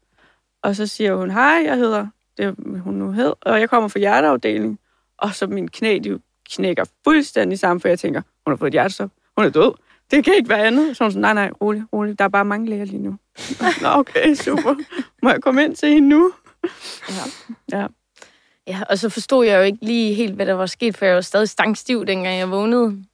og 0.62 0.76
så 0.76 0.86
siger 0.86 1.14
hun, 1.14 1.30
hej, 1.30 1.62
jeg 1.64 1.76
hedder, 1.76 2.06
det 2.36 2.54
hun 2.80 2.94
nu 2.94 3.12
hed, 3.12 3.32
og 3.40 3.60
jeg 3.60 3.70
kommer 3.70 3.88
fra 3.88 3.98
hjerteafdelingen. 3.98 4.78
Og 5.18 5.34
så 5.34 5.46
min 5.46 5.68
knæ, 5.68 5.98
de 6.04 6.20
knækker 6.50 6.84
fuldstændig 7.04 7.58
sammen, 7.58 7.80
for 7.80 7.88
jeg 7.88 7.98
tænker, 7.98 8.22
hun 8.46 8.52
har 8.52 8.56
fået 8.56 8.68
et 8.68 8.72
hjertestop, 8.72 9.10
hun 9.36 9.46
er 9.46 9.50
død. 9.50 9.72
Det 10.10 10.24
kan 10.24 10.34
ikke 10.34 10.48
være 10.48 10.66
andet. 10.66 10.96
Så 10.96 11.04
hun 11.04 11.10
sådan, 11.10 11.20
nej, 11.20 11.34
nej, 11.34 11.50
rolig, 11.60 11.82
rolig. 11.92 12.18
Der 12.18 12.24
er 12.24 12.28
bare 12.28 12.44
mange 12.44 12.70
læger 12.70 12.84
lige 12.84 13.02
nu. 13.02 13.16
Nå, 13.82 13.88
okay, 13.88 14.34
super. 14.34 14.74
Må 15.22 15.30
jeg 15.30 15.42
komme 15.42 15.64
ind 15.64 15.76
til 15.76 15.88
hende 15.88 16.08
nu? 16.08 16.32
Ja. 17.08 17.78
Ja. 17.78 17.86
Ja, 18.66 18.82
og 18.90 18.98
så 18.98 19.08
forstod 19.08 19.46
jeg 19.46 19.58
jo 19.58 19.62
ikke 19.62 19.78
lige 19.82 20.14
helt, 20.14 20.34
hvad 20.34 20.46
der 20.46 20.52
var 20.52 20.66
sket, 20.66 20.96
for 20.96 21.04
jeg 21.04 21.14
var 21.14 21.20
stadig 21.20 21.48
stangstiv, 21.48 22.06
dengang 22.06 22.38
jeg 22.38 22.50
vågnede. 22.50 23.04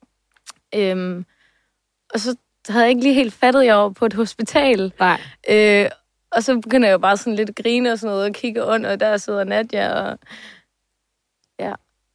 Øhm, 0.74 1.24
og 2.14 2.20
så 2.20 2.36
havde 2.68 2.88
ikke 2.88 3.00
lige 3.02 3.14
helt 3.14 3.34
fattet, 3.34 3.60
at 3.60 3.66
jeg 3.66 3.76
var 3.76 3.88
på 3.88 4.06
et 4.06 4.12
hospital. 4.14 4.92
Nej. 4.98 5.20
Øh, 5.50 5.86
og 6.32 6.42
så 6.44 6.60
begynder 6.60 6.88
jeg 6.88 6.92
jo 6.92 6.98
bare 6.98 7.16
sådan 7.16 7.34
lidt 7.34 7.48
at 7.48 7.56
grine 7.56 7.92
og 7.92 7.98
sådan 7.98 8.12
noget, 8.14 8.28
og 8.28 8.34
kigge 8.34 8.64
under, 8.64 8.90
og 8.92 9.00
der 9.00 9.16
sidder 9.16 9.44
Nadia, 9.44 9.92
og 9.92 10.18
ja, 11.60 11.72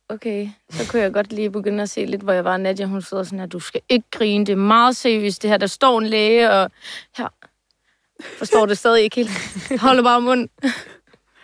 okay. 0.10 0.50
Så 0.70 0.92
kunne 0.92 1.02
jeg 1.02 1.14
godt 1.14 1.34
lige 1.34 1.50
begynde 1.52 1.84
at 1.84 1.90
se 1.90 2.06
lidt, 2.06 2.22
hvor 2.22 2.34
jeg 2.34 2.44
var. 2.46 2.58
Nadia, 2.58 2.86
hun 2.86 3.02
sidder 3.02 3.24
sådan 3.24 3.40
her, 3.40 3.46
du 3.46 3.60
skal 3.60 3.82
ikke 3.90 4.08
grine, 4.12 4.46
det 4.46 4.52
er 4.52 4.58
meget 4.58 4.96
seriøst, 4.96 5.42
det 5.42 5.50
her, 5.50 5.58
der 5.58 5.68
står 5.68 6.00
en 6.00 6.06
læge, 6.08 6.52
og 6.52 6.72
ja, 7.20 7.28
forstår 8.38 8.66
det 8.66 8.78
stadig 8.78 9.04
ikke 9.04 9.16
helt. 9.16 9.82
Holder 9.82 10.04
bare 10.04 10.22
mund. 10.22 10.50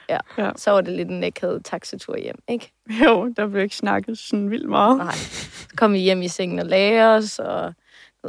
Ja, 0.09 0.17
Ja. 0.37 0.51
så 0.55 0.71
var 0.71 0.81
det 0.81 0.93
lidt 0.93 1.09
en 1.09 1.23
akavet 1.23 1.65
taxatur 1.65 2.17
hjem, 2.17 2.39
ikke? 2.49 2.71
Jo, 3.05 3.33
der 3.37 3.47
blev 3.47 3.63
ikke 3.63 3.75
snakket 3.75 4.17
sådan 4.17 4.49
vildt 4.51 4.69
meget. 4.69 4.97
Nej. 4.97 5.11
Så 5.13 5.67
kom 5.77 5.93
vi 5.93 5.97
hjem 5.99 6.21
i 6.21 6.27
sengen 6.27 6.59
og 6.59 6.65
lagde 6.65 7.15
os, 7.15 7.39
og 7.39 7.73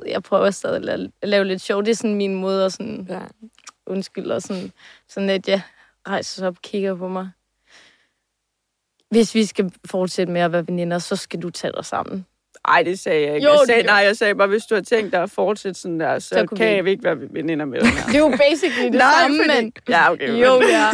jeg 0.07 0.23
prøver 0.23 0.51
stadig 0.51 0.89
at 0.93 1.11
lave, 1.23 1.45
lidt 1.45 1.61
sjov. 1.63 1.83
Det 1.85 1.91
er 1.91 1.95
sådan 1.95 2.15
min 2.15 2.35
måde 2.35 2.65
at 2.65 2.73
sådan, 2.73 3.07
Ja. 3.11 3.21
undskylde, 3.87 4.35
og 4.35 4.43
sådan, 4.43 4.73
sådan 5.09 5.31
at 5.31 5.49
jeg 5.49 5.61
rejser 6.09 6.39
sig 6.41 6.49
op 6.49 6.55
og 6.57 6.63
kigger 6.63 6.95
på 6.95 7.09
mig. 7.09 7.31
Hvis 9.11 9.35
vi 9.35 9.45
skal 9.45 9.73
fortsætte 9.85 10.33
med 10.33 10.41
at 10.41 10.53
være 10.53 10.67
veninder, 10.67 10.99
så 10.99 11.17
skal 11.17 11.43
du 11.43 11.51
tage 11.51 11.73
dig 11.77 11.85
sammen. 11.85 12.27
Ej, 12.65 12.83
det 12.83 12.99
sagde 12.99 13.27
jeg 13.27 13.35
ikke. 13.35 13.47
Jo, 13.47 13.53
jeg 13.53 13.61
sagde, 13.67 13.83
nej, 13.83 13.95
jeg 13.97 14.17
sagde 14.17 14.35
bare, 14.35 14.49
hvis 14.49 14.65
du 14.65 14.75
har 14.75 14.83
tænkt 14.83 15.13
dig 15.13 15.23
at 15.23 15.31
fortsætte 15.31 15.81
sådan 15.81 16.01
der, 16.01 16.19
så, 16.19 16.29
Så 16.29 16.47
kan 16.47 16.59
vi- 16.59 16.65
jeg 16.65 16.89
ikke 16.89 17.05
være 17.05 17.17
veninder 17.21 17.65
med 17.65 17.81
dig. 17.81 17.91
Det 18.07 18.15
er 18.15 18.19
jo 18.19 18.31
basically 18.51 18.85
det 18.85 18.93
Nej, 18.93 19.13
samme, 19.23 19.37
fordi- 19.45 19.63
men... 19.63 19.73
Ja, 19.89 20.13
okay. 20.13 20.29
Jo, 20.45 20.59
men- 20.59 20.69
ja. 20.69 20.91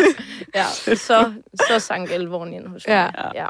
ja. 0.60 0.64
Så, 0.96 1.32
så 1.68 1.78
sank 1.78 2.10
alvoren 2.10 2.52
ind 2.52 2.66
hos 2.66 2.86
mig. 2.88 3.12
Ja. 3.34 3.42
ja. 3.42 3.46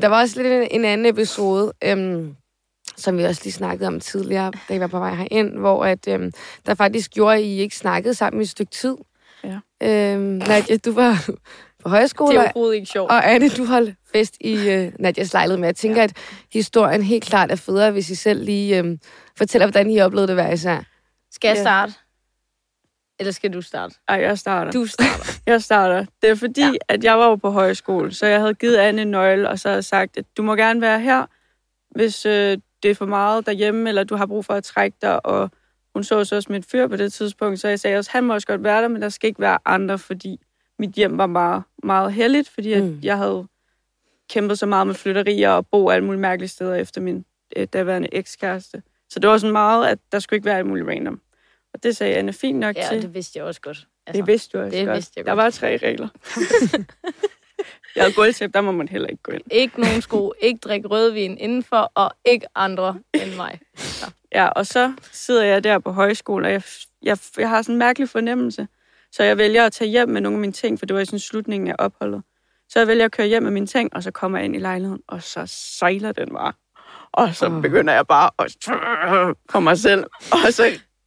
Der 0.00 0.08
var 0.08 0.20
også 0.20 0.42
lidt 0.42 0.52
en, 0.52 0.68
en 0.70 0.84
anden 0.84 1.06
episode, 1.06 1.72
øhm, 1.84 2.36
som 3.02 3.18
vi 3.18 3.24
også 3.24 3.40
lige 3.44 3.52
snakkede 3.52 3.86
om 3.88 4.00
tidligere, 4.00 4.52
da 4.68 4.74
I 4.74 4.80
var 4.80 4.86
på 4.86 4.98
vej 4.98 5.14
herind, 5.14 5.58
hvor 5.58 5.84
at, 5.84 6.08
øhm, 6.08 6.32
der 6.66 6.74
faktisk 6.74 7.10
gjorde, 7.10 7.36
at 7.36 7.42
I 7.42 7.58
ikke 7.60 7.76
snakkede 7.76 8.14
sammen 8.14 8.40
i 8.40 8.42
et 8.42 8.48
stykke 8.50 8.70
tid. 8.72 8.96
Ja. 9.44 9.58
Øhm, 9.82 10.20
Nadia, 10.22 10.76
du 10.76 10.92
var 10.92 11.28
på 11.82 11.88
højskole, 11.88 12.30
Det 12.32 12.36
er 12.36 12.40
og, 12.40 12.44
overhovedet 12.54 12.74
ikke 12.76 12.86
sjovt. 12.86 13.10
og 13.10 13.30
Anne, 13.32 13.48
du 13.48 13.64
holdt 13.64 13.94
fest 14.12 14.36
i 14.40 14.70
øh, 14.70 14.92
Nadias 14.98 15.32
lejlighed. 15.32 15.58
Men 15.58 15.64
jeg 15.64 15.76
tænker, 15.76 15.96
ja. 15.96 16.04
at 16.04 16.16
historien 16.52 17.02
helt 17.02 17.24
klart 17.24 17.50
er 17.52 17.56
federe, 17.56 17.90
hvis 17.90 18.10
I 18.10 18.14
selv 18.14 18.44
lige 18.44 18.78
øhm, 18.78 18.98
fortæller, 19.38 19.66
hvordan 19.66 19.90
I 19.90 20.00
oplevede 20.00 20.26
det 20.26 20.36
hver 20.36 20.50
især. 20.52 20.80
Skal 21.32 21.48
jeg 21.48 21.56
Ja. 21.56 21.62
starte? 21.62 21.92
Eller 23.18 23.32
skal 23.32 23.52
du 23.52 23.62
starte? 23.62 23.94
Ej, 24.08 24.16
jeg 24.16 24.38
starter. 24.38 24.70
Du 24.72 24.86
starter. 24.86 25.32
Jeg 25.46 25.62
starter. 25.62 26.04
Det 26.22 26.30
er 26.30 26.34
fordi, 26.34 26.60
Ja. 26.60 26.66
ja. 26.66 26.72
at 26.88 27.04
jeg 27.04 27.18
var 27.18 27.26
jo 27.28 27.34
på 27.34 27.50
højskole, 27.50 28.14
så 28.14 28.26
jeg 28.26 28.40
havde 28.40 28.54
givet 28.54 28.76
Anne 28.76 29.02
en 29.02 29.08
nøgle, 29.10 29.48
og 29.48 29.58
så 29.58 29.68
havde 29.68 29.76
jeg 29.76 29.84
sagt, 29.84 30.16
at 30.16 30.24
du 30.36 30.42
må 30.42 30.54
gerne 30.56 30.80
være 30.80 31.00
her, 31.00 31.26
hvis 31.90 32.26
øh, 32.26 32.58
det 32.82 32.90
er 32.90 32.94
for 32.94 33.06
meget 33.06 33.46
derhjemme, 33.46 33.88
eller 33.88 34.04
du 34.04 34.16
har 34.16 34.26
brug 34.26 34.44
for 34.44 34.54
at 34.54 34.64
trække 34.64 34.96
dig, 35.02 35.26
og 35.26 35.50
hun 35.94 36.04
så 36.04 36.24
så 36.24 36.36
også 36.36 36.52
mit 36.52 36.64
fyr 36.66 36.86
på 36.86 36.96
det 36.96 37.12
tidspunkt, 37.12 37.60
så 37.60 37.68
jeg 37.68 37.80
sagde 37.80 37.96
også, 37.98 38.10
han 38.10 38.24
må 38.24 38.34
også 38.34 38.46
godt 38.46 38.64
være 38.64 38.82
der, 38.82 38.88
men 38.88 39.02
der 39.02 39.08
skal 39.08 39.28
ikke 39.28 39.40
være 39.40 39.58
andre, 39.64 39.98
fordi 39.98 40.40
mit 40.78 40.90
hjem 40.90 41.18
var 41.18 41.26
meget, 41.26 41.62
meget 41.82 42.12
heldigt, 42.12 42.48
fordi 42.48 42.80
Mm. 42.80 42.86
at 42.98 43.04
jeg 43.04 43.16
havde 43.16 43.46
kæmpet 44.30 44.58
så 44.58 44.66
meget 44.66 44.86
med 44.86 44.94
flytterier 44.94 45.50
og 45.50 45.66
bo 45.66 45.90
alle 45.90 46.04
mulige 46.04 46.20
mærkelige 46.20 46.48
steder 46.48 46.74
efter 46.74 47.00
min 47.00 47.24
øh, 47.56 47.66
daværende 47.72 48.08
ekskæreste. 48.14 48.82
Så 49.10 49.18
det 49.20 49.30
var 49.30 49.38
sådan 49.38 49.52
meget, 49.52 49.86
at 49.86 49.98
der 50.12 50.18
skulle 50.18 50.36
ikke 50.36 50.44
være 50.46 50.58
alt 50.58 50.66
muligt 50.66 50.88
random. 50.88 51.20
Og 51.74 51.82
det 51.82 51.96
sagde 51.96 52.14
Anne 52.16 52.32
fint 52.32 52.58
nok 52.58 52.76
Ja, 52.76 52.86
til. 52.90 53.02
det 53.02 53.14
vidste 53.14 53.38
jeg 53.38 53.44
også 53.46 53.60
godt. 53.60 53.86
Altså, 54.06 54.20
Det 54.20 54.26
vidste 54.26 54.58
du 54.58 54.62
også 54.64 54.76
det 54.78 54.86
godt. 54.86 54.94
vidste 54.96 55.12
jeg 55.16 55.24
Der 55.26 55.30
godt. 55.34 55.44
var 55.44 55.50
tre 55.50 55.76
regler. 55.76 56.08
jeg 57.96 58.04
havde 58.04 58.14
gulvtæp, 58.14 58.54
der 58.54 58.60
må 58.60 58.72
man 58.72 58.88
heller 58.88 59.08
ikke 59.08 59.22
gå 59.22 59.32
ind. 59.32 59.42
Ikke 59.50 59.80
nogen 59.80 60.02
sko, 60.02 60.32
ikke 60.40 60.58
drikke 60.58 60.88
rødvin 60.88 61.38
indenfor, 61.38 61.92
og 61.94 62.10
ikke 62.24 62.46
andre 62.54 62.98
end 63.14 63.34
mig. 63.36 63.60
Ja, 64.34 64.46
og 64.48 64.66
så 64.66 64.92
sidder 65.12 65.44
jeg 65.44 65.64
der 65.64 65.78
på 65.78 65.92
højskole, 65.92 66.46
og 66.46 66.52
jeg, 66.52 66.62
jeg, 67.02 67.18
jeg 67.38 67.48
har 67.48 67.62
sådan 67.62 67.74
en 67.74 67.78
mærkelig 67.78 68.08
fornemmelse. 68.08 68.68
Så 69.12 69.22
jeg 69.22 69.38
vælger 69.38 69.66
at 69.66 69.72
tage 69.72 69.90
hjem 69.90 70.08
med 70.08 70.20
nogle 70.20 70.36
af 70.36 70.40
mine 70.40 70.52
ting, 70.52 70.78
for 70.78 70.86
det 70.86 70.94
var 70.94 71.00
i 71.00 71.04
sådan 71.04 71.18
slutningen 71.18 71.68
af 71.68 71.74
opholdet. 71.78 72.22
Så 72.68 72.78
jeg 72.78 72.88
vælger 72.88 73.04
at 73.04 73.12
køre 73.12 73.26
hjem 73.26 73.42
med 73.42 73.50
mine 73.50 73.66
ting, 73.66 73.94
og 73.94 74.02
så 74.02 74.10
kommer 74.10 74.38
jeg 74.38 74.44
ind 74.44 74.56
i 74.56 74.58
lejligheden, 74.58 75.02
og 75.08 75.22
så 75.22 75.42
sejler 75.46 76.12
den 76.12 76.28
bare. 76.32 76.52
Og 77.12 77.34
så 77.34 77.46
Åh. 77.46 77.62
begynder 77.62 77.94
jeg 77.94 78.06
bare 78.06 78.30
at 78.38 78.56
på 79.48 79.60
mig 79.60 79.78
selv, 79.78 80.04
og 80.46 80.52
så 80.52 80.64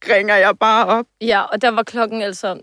ringer 0.08 0.36
jeg 0.36 0.58
bare 0.58 0.86
op. 0.86 1.06
Ja, 1.20 1.42
og 1.42 1.62
der 1.62 1.68
var 1.68 1.82
klokken 1.82 2.22
altså 2.22 2.60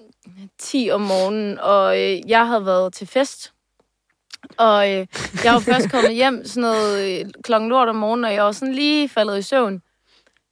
10 0.60 0.90
om 0.92 1.02
morgenen, 1.02 1.60
og 1.60 2.02
øh, 2.02 2.30
jeg 2.30 2.48
havde 2.48 2.66
været 2.66 2.94
til 2.94 3.08
fest. 3.08 3.53
Og 4.58 4.92
øh, 4.92 5.08
jeg 5.44 5.54
var 5.54 5.60
først 5.60 5.92
kommet 5.92 6.14
hjem 6.14 6.46
sådan 6.46 6.62
noget 6.62 7.20
øh, 7.20 7.26
klokken 7.44 7.70
lort 7.70 7.88
om 7.90 7.96
morgenen, 7.96 8.26
og 8.26 8.34
jeg 8.34 8.44
var 8.44 8.52
sådan 8.52 8.74
lige 8.74 9.10
faldet 9.10 9.38
i 9.40 9.42
søvn. 9.42 9.82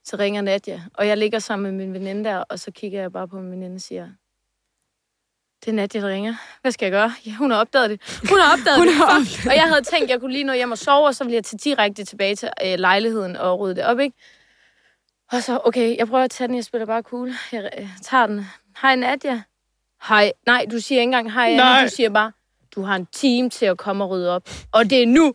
Så 0.06 0.16
ringer 0.20 0.42
Nadia, 0.42 0.84
og 0.94 1.08
jeg 1.08 1.18
ligger 1.18 1.40
sammen 1.40 1.64
med 1.78 1.86
min 1.86 1.94
veninde 1.94 2.24
der, 2.30 2.38
og 2.38 2.60
så 2.60 2.72
kigger 2.72 3.02
jeg 3.02 3.12
bare 3.12 3.28
på 3.28 3.36
min 3.36 3.52
veninde 3.52 3.76
og 3.76 3.82
siger, 3.82 4.08
det 5.66 5.72
er 5.72 5.74
Nadia, 5.76 6.02
der 6.02 6.08
ringer. 6.08 6.36
Hvad 6.62 6.72
skal 6.72 6.86
jeg 6.86 6.92
gøre? 6.92 7.14
Ja, 7.26 7.32
hun 7.32 7.52
har 7.52 7.58
opdaget 7.58 7.90
det. 7.90 8.20
Hun 8.30 8.40
har 8.40 8.54
opdaget 8.54 8.78
Hun 8.78 8.88
det. 8.88 8.96
har 8.96 9.20
Fuck. 9.24 9.46
Og 9.50 9.56
jeg 9.56 9.64
havde 9.64 9.82
tænkt, 9.82 10.04
at 10.04 10.10
jeg 10.10 10.20
kunne 10.20 10.32
lige 10.32 10.44
nå 10.44 10.54
hjem 10.54 10.72
og 10.72 10.78
sove, 10.78 11.08
og 11.08 11.16
så 11.16 11.24
ville 11.24 11.36
jeg 11.36 11.44
tage 11.44 11.58
direkte 11.58 12.04
tilbage 12.06 12.36
til 12.36 12.50
øh, 12.66 12.80
lejligheden 12.80 13.36
og 13.36 13.60
rydde 13.60 13.76
det 13.76 13.84
op, 13.86 14.00
ikke? 14.00 14.18
Og 15.32 15.44
så, 15.44 15.60
okay, 15.66 15.98
jeg 15.98 16.08
prøver 16.08 16.24
at 16.24 16.32
tage 16.32 16.48
den, 16.48 16.56
jeg 16.56 16.64
spiller 16.64 16.86
bare 16.86 17.02
cool. 17.02 17.32
Jeg 17.52 17.70
øh, 17.80 17.88
tager 18.04 18.28
den. 18.28 18.46
Hej 18.82 18.96
Nadia. 18.96 19.42
Hej. 20.10 20.34
Nej, 20.46 20.66
du 20.72 20.80
siger 20.80 21.02
ikke 21.02 21.08
engang 21.08 21.34
hej, 21.34 21.50
Anna. 21.50 21.64
Nej. 21.64 21.84
Du 21.84 21.90
siger 21.90 22.10
bare, 22.10 22.32
du 22.76 22.82
har 22.82 22.96
en 22.96 23.08
time 23.12 23.50
til 23.50 23.66
at 23.66 23.78
komme 23.78 24.04
og 24.04 24.10
rydde 24.10 24.30
op. 24.36 24.50
Og 24.72 24.90
det 24.90 25.04
er 25.04 25.08
nu. 25.08 25.34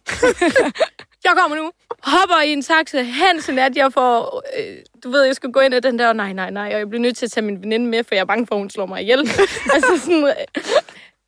jeg 1.24 1.32
kommer 1.36 1.56
nu. 1.56 1.72
Hopper 2.02 2.40
i 2.44 2.52
en 2.52 2.62
taxa 2.62 3.02
hen 3.02 3.42
til 3.42 3.54
Nadia 3.54 3.88
for, 3.88 4.42
øh, 4.58 4.76
du 5.04 5.10
ved, 5.10 5.22
jeg 5.22 5.34
skal 5.36 5.52
gå 5.52 5.60
ind 5.60 5.74
i 5.74 5.80
den 5.80 5.98
der, 5.98 6.12
nej, 6.12 6.32
nej, 6.32 6.50
nej. 6.50 6.70
Og 6.72 6.78
jeg 6.78 6.88
bliver 6.88 7.02
nødt 7.02 7.16
til 7.16 7.26
at 7.26 7.30
tage 7.30 7.44
min 7.44 7.62
veninde 7.62 7.86
med, 7.86 8.04
for 8.04 8.14
jeg 8.14 8.20
er 8.20 8.24
bange 8.24 8.46
for, 8.46 8.54
at 8.54 8.60
hun 8.60 8.70
slår 8.70 8.86
mig 8.86 9.02
ihjel. 9.02 9.18
altså 9.74 10.00
sådan, 10.04 10.24
øh, 10.24 10.34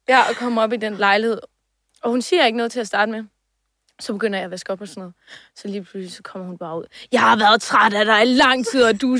ja, 0.08 0.20
og 0.28 0.36
komme 0.36 0.60
op 0.60 0.72
i 0.72 0.76
den 0.76 0.94
lejlighed. 0.94 1.40
Og 2.02 2.10
hun 2.10 2.22
siger 2.22 2.46
ikke 2.46 2.56
noget 2.56 2.72
til 2.72 2.80
at 2.80 2.86
starte 2.86 3.12
med. 3.12 3.24
Så 4.00 4.12
begynder 4.12 4.38
jeg 4.38 4.44
at 4.44 4.50
vaske 4.50 4.72
op 4.72 4.80
og 4.80 4.88
sådan 4.88 5.00
noget. 5.00 5.14
Så 5.56 5.68
lige 5.68 5.84
pludselig 5.84 6.12
så 6.12 6.22
kommer 6.22 6.48
hun 6.48 6.58
bare 6.58 6.78
ud. 6.78 6.84
Jeg 7.12 7.20
har 7.20 7.36
været 7.36 7.62
træt 7.62 7.94
af 7.94 8.04
dig 8.04 8.22
i 8.22 8.34
lang 8.34 8.66
tid, 8.66 8.82
og 8.84 9.00
du 9.00 9.18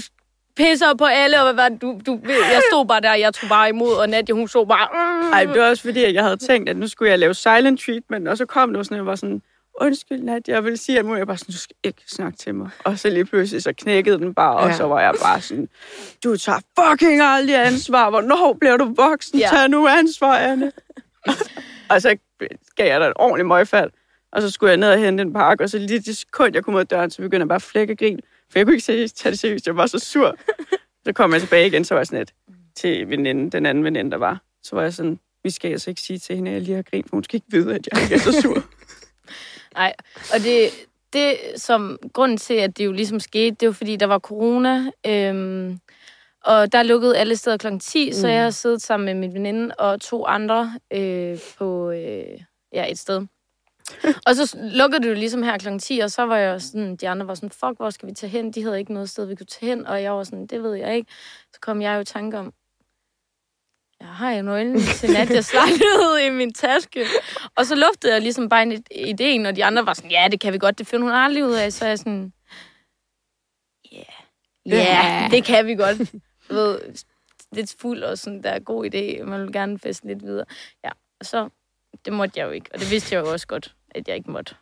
pisser 0.58 0.94
på 0.94 1.04
alle, 1.04 1.42
og 1.42 1.54
hvad 1.54 1.70
du, 1.82 2.00
du, 2.06 2.20
jeg 2.26 2.62
stod 2.70 2.86
bare 2.86 3.00
der, 3.00 3.14
jeg 3.14 3.34
tog 3.34 3.48
bare 3.48 3.68
imod, 3.68 3.92
og 3.94 4.08
Nadia, 4.08 4.34
hun 4.34 4.48
så 4.48 4.64
bare... 4.64 4.88
Mm. 5.22 5.32
Ej, 5.32 5.44
det 5.44 5.60
var 5.60 5.68
også 5.68 5.82
fordi, 5.82 6.04
at 6.04 6.14
jeg 6.14 6.22
havde 6.24 6.36
tænkt, 6.36 6.68
at 6.68 6.76
nu 6.76 6.88
skulle 6.88 7.10
jeg 7.10 7.18
lave 7.18 7.34
silent 7.34 7.80
treatment, 7.80 8.28
og 8.28 8.36
så 8.38 8.46
kom 8.46 8.74
det 8.74 8.86
sådan, 8.86 8.96
jeg 8.96 9.06
var 9.06 9.14
sådan, 9.14 9.42
undskyld 9.80 10.22
Nadia, 10.22 10.54
jeg 10.54 10.64
vil 10.64 10.78
sige, 10.78 10.98
at 10.98 11.04
nu 11.04 11.12
er 11.12 11.16
jeg 11.16 11.26
bare 11.26 11.36
sådan, 11.36 11.52
du 11.52 11.58
skal 11.58 11.76
ikke 11.84 12.02
snakke 12.08 12.38
til 12.38 12.54
mig. 12.54 12.70
Og 12.84 12.98
så 12.98 13.10
lige 13.10 13.24
pludselig, 13.24 13.62
så 13.62 13.72
knækkede 13.72 14.18
den 14.18 14.34
bare, 14.34 14.56
og 14.56 14.68
Ja. 14.68 14.74
så 14.76 14.84
var 14.86 15.00
jeg 15.00 15.14
bare 15.22 15.40
sådan, 15.40 15.68
du 16.24 16.36
tager 16.36 16.58
fucking 16.80 17.20
aldrig 17.22 17.66
ansvar, 17.66 18.10
hvornår 18.10 18.56
bliver 18.60 18.76
du 18.76 18.94
voksen? 18.96 19.38
Ja. 19.38 19.48
Tag 19.52 19.68
nu 19.68 19.86
ansvar, 19.86 20.36
Anne. 20.36 20.72
og 21.90 22.02
så 22.02 22.16
gav 22.76 22.86
jeg 22.86 23.00
dig 23.00 23.06
et 23.06 23.12
ordentligt 23.16 23.46
møgfald, 23.48 23.90
og 24.32 24.42
så 24.42 24.50
skulle 24.50 24.70
jeg 24.70 24.76
ned 24.76 24.90
og 24.92 24.98
hente 24.98 25.22
en 25.22 25.32
pakke, 25.32 25.64
og 25.64 25.70
så 25.70 25.78
lige 25.78 26.00
det 26.00 26.16
sekund, 26.16 26.54
jeg 26.54 26.64
kom 26.64 26.74
ud 26.74 26.80
af 26.80 26.86
døren, 26.86 27.10
så 27.10 27.16
begyndte 27.22 27.38
jeg 27.38 27.48
bare 27.48 27.56
at 27.56 27.62
flække 27.62 27.92
og 27.92 27.98
grine, 27.98 28.20
for 28.50 28.59
jeg 28.59 28.67
kunne 28.67 28.75
ikke 28.75 28.85
tage 28.85 29.31
det 29.31 29.38
seriøst, 29.38 29.67
jeg 29.67 29.76
var 29.76 29.87
så 29.87 29.99
sur. 29.99 30.37
så 31.05 31.12
kom 31.12 31.33
jeg 31.33 31.40
tilbage 31.40 31.67
igen, 31.67 31.85
så 31.85 31.95
var 31.95 32.00
jeg 32.00 32.07
sådan 32.07 32.19
lidt 32.19 32.35
til 32.76 33.09
veninden, 33.09 33.52
den 33.52 33.67
anden 33.67 33.85
veninde, 33.85 34.11
der 34.11 34.17
var. 34.17 34.43
Så 34.62 34.76
var 34.76 34.83
jeg 34.83 34.95
sådan, 34.95 35.19
vi 35.43 35.50
skal 35.50 35.71
altså 35.71 35.90
ikke 35.90 36.02
sige 36.02 36.19
til 36.19 36.37
hende, 36.37 36.50
at 36.50 36.55
jeg 36.55 36.62
lige 36.62 36.75
har 36.75 36.83
grint, 36.83 37.09
for 37.09 37.17
hun 37.17 37.25
skal 37.25 37.37
ikke 37.37 37.47
vide, 37.50 37.75
at 37.75 37.88
jeg 37.93 38.02
ikke 38.02 38.14
er 38.14 38.19
så 38.19 38.40
sur. 38.40 38.62
Nej, 39.75 39.95
og 40.35 40.40
det, 40.40 40.71
det 41.12 41.37
som 41.57 41.99
grunden 42.12 42.38
til, 42.38 42.55
at 42.55 42.78
det 42.78 42.85
jo 42.85 42.93
ligesom 42.93 43.21
skete, 43.21 43.57
det 43.61 43.67
var 43.67 43.73
fordi, 43.73 43.97
der 43.97 44.07
var 44.07 44.19
corona, 44.19 44.90
øhm, 45.07 45.78
og 46.45 46.73
der 46.73 46.83
lukkede 46.83 47.19
alle 47.19 47.37
steder 47.37 47.57
kl. 47.57 47.67
10, 47.81 48.07
mm. 48.07 48.12
så 48.12 48.28
jeg 48.28 48.43
har 48.43 48.50
siddet 48.50 48.83
sammen 48.83 49.05
med 49.05 49.14
min 49.14 49.35
veninde 49.35 49.75
og 49.75 50.00
to 50.00 50.26
andre 50.26 50.73
øh, 50.93 51.38
på 51.59 51.90
øh, 51.90 52.40
ja, 52.73 52.90
et 52.90 52.99
sted. 52.99 53.26
Og 54.26 54.35
så 54.37 54.59
lukkede 54.62 55.02
det 55.02 55.09
jo 55.09 55.14
ligesom 55.14 55.42
her 55.42 55.59
kl. 55.59 55.78
10, 55.78 55.99
og 55.99 56.11
så 56.11 56.23
var 56.23 56.37
jeg 56.37 56.62
sådan, 56.62 56.97
de 56.97 57.09
andre 57.09 57.26
var 57.26 57.35
sådan, 57.35 57.50
fuck, 57.50 57.76
hvor 57.76 57.90
skal 57.90 58.09
vi 58.09 58.14
tage 58.14 58.30
hen? 58.30 58.52
De 58.52 58.62
havde 58.62 58.78
ikke 58.78 58.92
noget 58.92 59.11
sted, 59.11 59.25
vi 59.26 59.35
kunne 59.35 59.47
tage 59.47 59.71
hen, 59.71 59.87
og 59.87 60.02
jeg 60.02 60.12
var 60.12 60.25
sådan, 60.25 60.47
det 60.47 60.62
ved 60.62 60.75
jeg 60.75 60.97
ikke. 60.97 61.11
Så 61.54 61.61
kom 61.61 61.83
jeg 61.83 61.95
jo 61.95 62.00
i 62.00 62.04
tanke 62.04 62.38
om, 62.38 62.52
jeg 64.00 64.09
har 64.09 64.33
jo 64.33 64.42
nøglen 64.42 64.80
til 64.80 65.11
Nadias 65.12 65.52
lejlighed 65.54 66.18
i 66.26 66.30
min 66.30 66.52
taske. 66.52 67.04
Og 67.57 67.66
så 67.66 67.75
luftede 67.75 68.12
jeg 68.12 68.23
ligesom 68.23 68.49
bare 68.49 68.62
en 68.62 68.85
ideen, 68.90 69.47
og 69.47 69.57
de 69.57 69.64
andre 69.64 69.87
var 69.87 69.95
sådan, 69.95 70.11
ja, 70.11 70.28
det 70.30 70.40
kan 70.40 70.52
vi 70.52 70.59
godt, 70.59 70.78
det 70.78 70.87
finder 70.87 71.07
hun 71.07 71.14
aldrig 71.14 71.45
ud 71.45 71.52
af. 71.54 71.73
Så 71.73 71.85
er 71.85 71.88
jeg 71.88 71.99
sådan, 71.99 72.33
ja, 73.92 73.97
yeah. 73.97 74.07
ja, 74.66 75.23
Ja. 75.23 75.28
det 75.30 75.45
kan 75.45 75.66
vi 75.66 75.75
godt. 75.75 75.99
Du 76.50 76.54
ved, 76.54 76.80
lidt 77.52 77.75
fuld 77.78 78.02
og 78.02 78.18
sådan, 78.18 78.42
der 78.42 78.50
er 78.50 78.59
god 78.59 78.85
idé, 78.95 79.25
man 79.25 79.42
vil 79.42 79.52
gerne 79.52 79.78
feste 79.78 80.07
lidt 80.07 80.23
videre. 80.23 80.45
Ja, 80.85 80.90
og 81.21 81.26
så, 81.26 81.49
det 82.04 82.12
måtte 82.12 82.40
jeg 82.40 82.47
jo 82.47 82.50
ikke, 82.50 82.71
og 82.75 82.80
det 82.80 82.90
vidste 82.90 83.14
jeg 83.14 83.21
jo 83.25 83.33
også 83.33 83.47
godt, 83.47 83.75
at 83.90 84.09
jeg 84.09 84.16
ikke 84.16 84.30
måtte. 84.30 84.54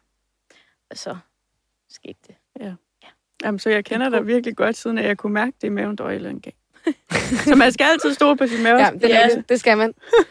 Og 0.90 0.96
så 0.98 1.16
skete 1.88 2.18
det. 2.26 2.34
Jamen, 3.44 3.58
så 3.58 3.70
jeg 3.70 3.84
kender 3.84 4.08
dig 4.08 4.26
virkelig 4.26 4.56
godt, 4.56 4.76
siden 4.76 4.98
at 4.98 5.04
jeg 5.04 5.18
kunne 5.18 5.32
mærke 5.32 5.52
det 5.60 5.66
i 5.66 5.70
maven, 5.70 5.98
der 5.98 6.04
var 6.04 6.40
galt. 6.40 6.56
så 7.48 7.54
man 7.54 7.72
skal 7.72 7.84
altid 7.84 8.14
stole 8.14 8.36
på 8.36 8.46
sin 8.46 8.62
mave. 8.62 8.76
Ja, 8.78 8.90
det, 8.90 9.08
Ja. 9.08 9.28
det 9.48 9.60
skal 9.60 9.78
man. 9.78 9.94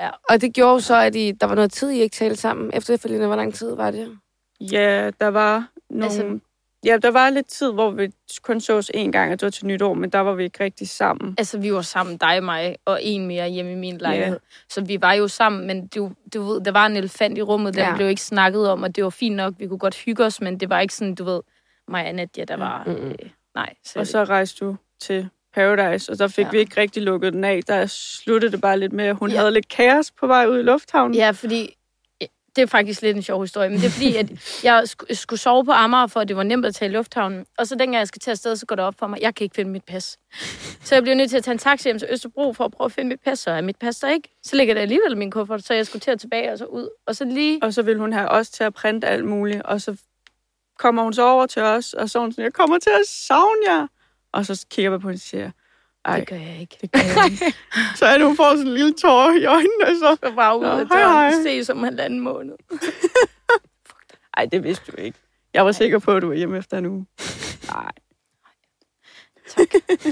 Ja. 0.00 0.10
Og 0.28 0.40
det 0.40 0.54
gjorde 0.54 0.72
jo 0.72 0.80
så, 0.80 0.94
at 0.96 1.14
I, 1.16 1.32
der 1.32 1.46
var 1.46 1.54
noget 1.54 1.72
tid, 1.72 1.90
I 1.90 2.00
ikke 2.00 2.14
talte 2.14 2.36
sammen. 2.36 2.70
Efterfølgende, 2.74 3.26
hvor 3.26 3.36
lang 3.36 3.54
tid 3.54 3.74
var 3.74 3.90
det? 3.90 4.18
Ja, 4.60 5.10
der 5.20 5.26
var 5.28 5.68
nogle... 5.90 6.04
Altså... 6.04 6.38
Ja, 6.84 6.96
der 7.02 7.10
var 7.10 7.30
lidt 7.30 7.46
tid, 7.46 7.72
hvor 7.72 7.90
vi 7.90 8.10
kun 8.42 8.60
sås 8.60 8.90
en 8.94 9.12
gang, 9.12 9.32
og 9.32 9.40
det 9.40 9.46
var 9.46 9.50
til 9.50 9.66
nytår, 9.66 9.94
men 9.94 10.10
der 10.10 10.18
var 10.18 10.34
vi 10.34 10.44
ikke 10.44 10.64
rigtig 10.64 10.88
sammen. 10.88 11.34
Altså, 11.38 11.58
vi 11.58 11.72
var 11.72 11.80
sammen, 11.82 12.16
dig, 12.16 12.44
mig 12.44 12.76
og 12.84 12.98
en 13.02 13.26
mere 13.26 13.48
hjemme 13.48 13.72
i 13.72 13.74
min 13.74 13.98
lejlighed. 13.98 14.32
Yeah. 14.32 14.40
Så 14.70 14.80
vi 14.80 14.98
var 15.00 15.12
jo 15.12 15.28
sammen, 15.28 15.66
men 15.66 15.86
du, 15.86 16.12
du 16.34 16.42
ved, 16.42 16.60
der 16.60 16.72
var 16.72 16.86
en 16.86 16.96
elefant 16.96 17.38
i 17.38 17.42
rummet, 17.42 17.74
der 17.74 17.88
Ja. 17.88 17.96
blev 17.96 18.08
ikke 18.08 18.22
snakket 18.22 18.68
om, 18.70 18.82
og 18.82 18.96
det 18.96 19.04
var 19.04 19.10
fint 19.10 19.36
nok, 19.36 19.54
vi 19.58 19.66
kunne 19.66 19.78
godt 19.78 19.96
hygge 19.96 20.24
os, 20.24 20.40
men 20.40 20.60
det 20.60 20.70
var 20.70 20.80
ikke 20.80 20.94
sådan, 20.94 21.14
du 21.14 21.24
ved, 21.24 21.40
mig 21.88 22.06
og 22.08 22.12
Nadia, 22.14 22.44
der 22.44 22.56
var... 22.56 22.84
Mm-mm. 22.86 23.08
Øh, 23.10 23.14
nej, 23.54 23.74
så, 23.84 23.98
Og 23.98 24.06
så 24.06 24.24
rejste 24.24 24.64
du 24.64 24.76
til 25.00 25.28
Paradise, 25.54 26.12
og 26.12 26.18
der 26.18 26.28
fik 26.28 26.44
Ja. 26.44 26.50
vi 26.50 26.58
ikke 26.58 26.80
rigtig 26.80 27.02
lukket 27.02 27.32
den 27.32 27.44
af. 27.44 27.60
Der 27.66 27.86
sluttede 27.86 28.52
det 28.52 28.60
bare 28.60 28.78
lidt 28.78 28.92
med, 28.92 29.04
at 29.04 29.16
hun 29.16 29.30
ja. 29.30 29.38
havde 29.38 29.50
lidt 29.50 29.68
kaos 29.68 30.10
på 30.10 30.26
vej 30.26 30.46
ud 30.46 30.58
i 30.58 30.62
lufthavnen. 30.62 31.14
Ja, 31.14 31.30
fordi... 31.30 31.74
Det 32.56 32.62
er 32.62 32.66
faktisk 32.66 33.02
lidt 33.02 33.16
en 33.16 33.22
sjov 33.22 33.40
historie, 33.42 33.68
men 33.70 33.78
det 33.78 33.86
er 33.86 33.90
fordi, 33.90 34.16
at 34.16 34.26
jeg 34.64 34.82
sk- 34.82 35.14
skulle 35.14 35.40
sove 35.40 35.64
på 35.64 35.72
Amager, 35.72 36.06
for 36.06 36.20
at 36.20 36.28
det 36.28 36.36
var 36.36 36.42
nemt 36.42 36.66
at 36.66 36.74
tage 36.74 36.88
i 36.90 36.92
lufthavnen. 36.92 37.46
Og 37.58 37.66
så 37.66 37.74
dengang 37.74 37.94
jeg 37.98 38.08
skal 38.08 38.20
til 38.20 38.30
afsted, 38.30 38.56
så 38.56 38.66
går 38.66 38.74
det 38.76 38.84
op 38.84 38.94
for 38.98 39.06
mig, 39.06 39.18
jeg 39.22 39.34
kan 39.34 39.44
ikke 39.44 39.54
finde 39.54 39.70
mit 39.70 39.84
pas. 39.84 40.18
Så 40.84 40.94
jeg 40.94 41.02
bliver 41.02 41.14
nødt 41.16 41.30
til 41.30 41.36
at 41.36 41.44
tage 41.44 41.52
en 41.52 41.58
taxi 41.58 41.88
hjem 41.88 41.98
til 41.98 42.08
Østerbro 42.10 42.52
for 42.52 42.64
at 42.64 42.70
prøve 42.72 42.86
at 42.86 42.92
finde 42.92 43.08
mit 43.08 43.20
pas, 43.24 43.38
så 43.38 43.50
er 43.50 43.60
mit 43.60 43.76
pas 43.76 43.96
der 43.96 44.08
ikke. 44.10 44.28
Så 44.42 44.56
ligger 44.56 44.74
det 44.74 44.80
alligevel 44.80 45.12
i 45.12 45.16
min 45.16 45.30
kuffert, 45.30 45.64
så 45.64 45.74
jeg 45.74 45.86
skulle 45.86 46.00
til 46.00 46.10
at 46.10 46.20
tilbage 46.20 46.52
og 46.52 46.58
så 46.58 46.64
ud. 46.64 46.88
Og 47.06 47.16
så 47.16 47.24
lige 47.24 47.58
Og 47.62 47.74
så 47.74 47.82
ville 47.82 48.00
hun 48.00 48.12
have 48.12 48.28
os 48.28 48.50
til 48.50 48.64
at 48.64 48.74
printe 48.74 49.06
alt 49.06 49.24
muligt, 49.24 49.62
og 49.62 49.80
så 49.80 49.96
kommer 50.78 51.02
hun 51.02 51.12
så 51.12 51.22
over 51.26 51.46
til 51.46 51.62
os, 51.62 51.94
og 51.94 52.10
så 52.10 52.18
er 52.18 52.22
hun 52.22 52.32
sådan, 52.32 52.44
jeg 52.44 52.52
kommer 52.52 52.78
til 52.78 52.90
at 52.90 53.06
savne 53.06 53.60
jer. 53.68 53.86
Og 54.32 54.46
så 54.46 54.66
kigger 54.70 54.90
vi 54.90 54.98
på 54.98 55.08
hende 55.08 55.16
og 55.16 55.20
siger, 55.20 55.50
ej, 56.08 56.18
Det 56.18 56.28
gør 56.28 56.36
jeg 56.36 56.60
ikke. 56.60 56.76
det 56.80 56.92
gør 56.92 57.00
jeg 57.00 57.32
ikke. 57.32 57.54
så 57.98 58.06
er 58.06 58.18
det, 58.18 58.26
hun 58.26 58.36
får 58.36 58.50
sådan 58.50 58.66
en 58.66 58.74
lille 58.74 58.92
tår 58.92 59.30
i 59.30 59.44
øjnene, 59.44 59.84
og 59.86 60.18
så, 60.20 60.30
var 60.34 60.54
ude 60.54 60.68
Nå, 60.68 60.78
af 60.78 60.86
døren. 60.86 61.42
Se 61.42 61.64
som 61.64 61.82
halvanden 61.82 62.20
måned. 62.20 62.54
ej, 64.36 64.46
det 64.46 64.64
vidste 64.64 64.92
du 64.92 64.96
ikke. 64.96 65.18
Jeg 65.54 65.64
var 65.64 65.72
sikker 65.72 65.98
på, 65.98 66.12
at 66.12 66.22
du 66.22 66.28
var 66.28 66.34
hjemme 66.34 66.58
efter 66.58 66.78
en 66.78 66.86
uge. 66.86 67.06
Nej. 67.72 67.92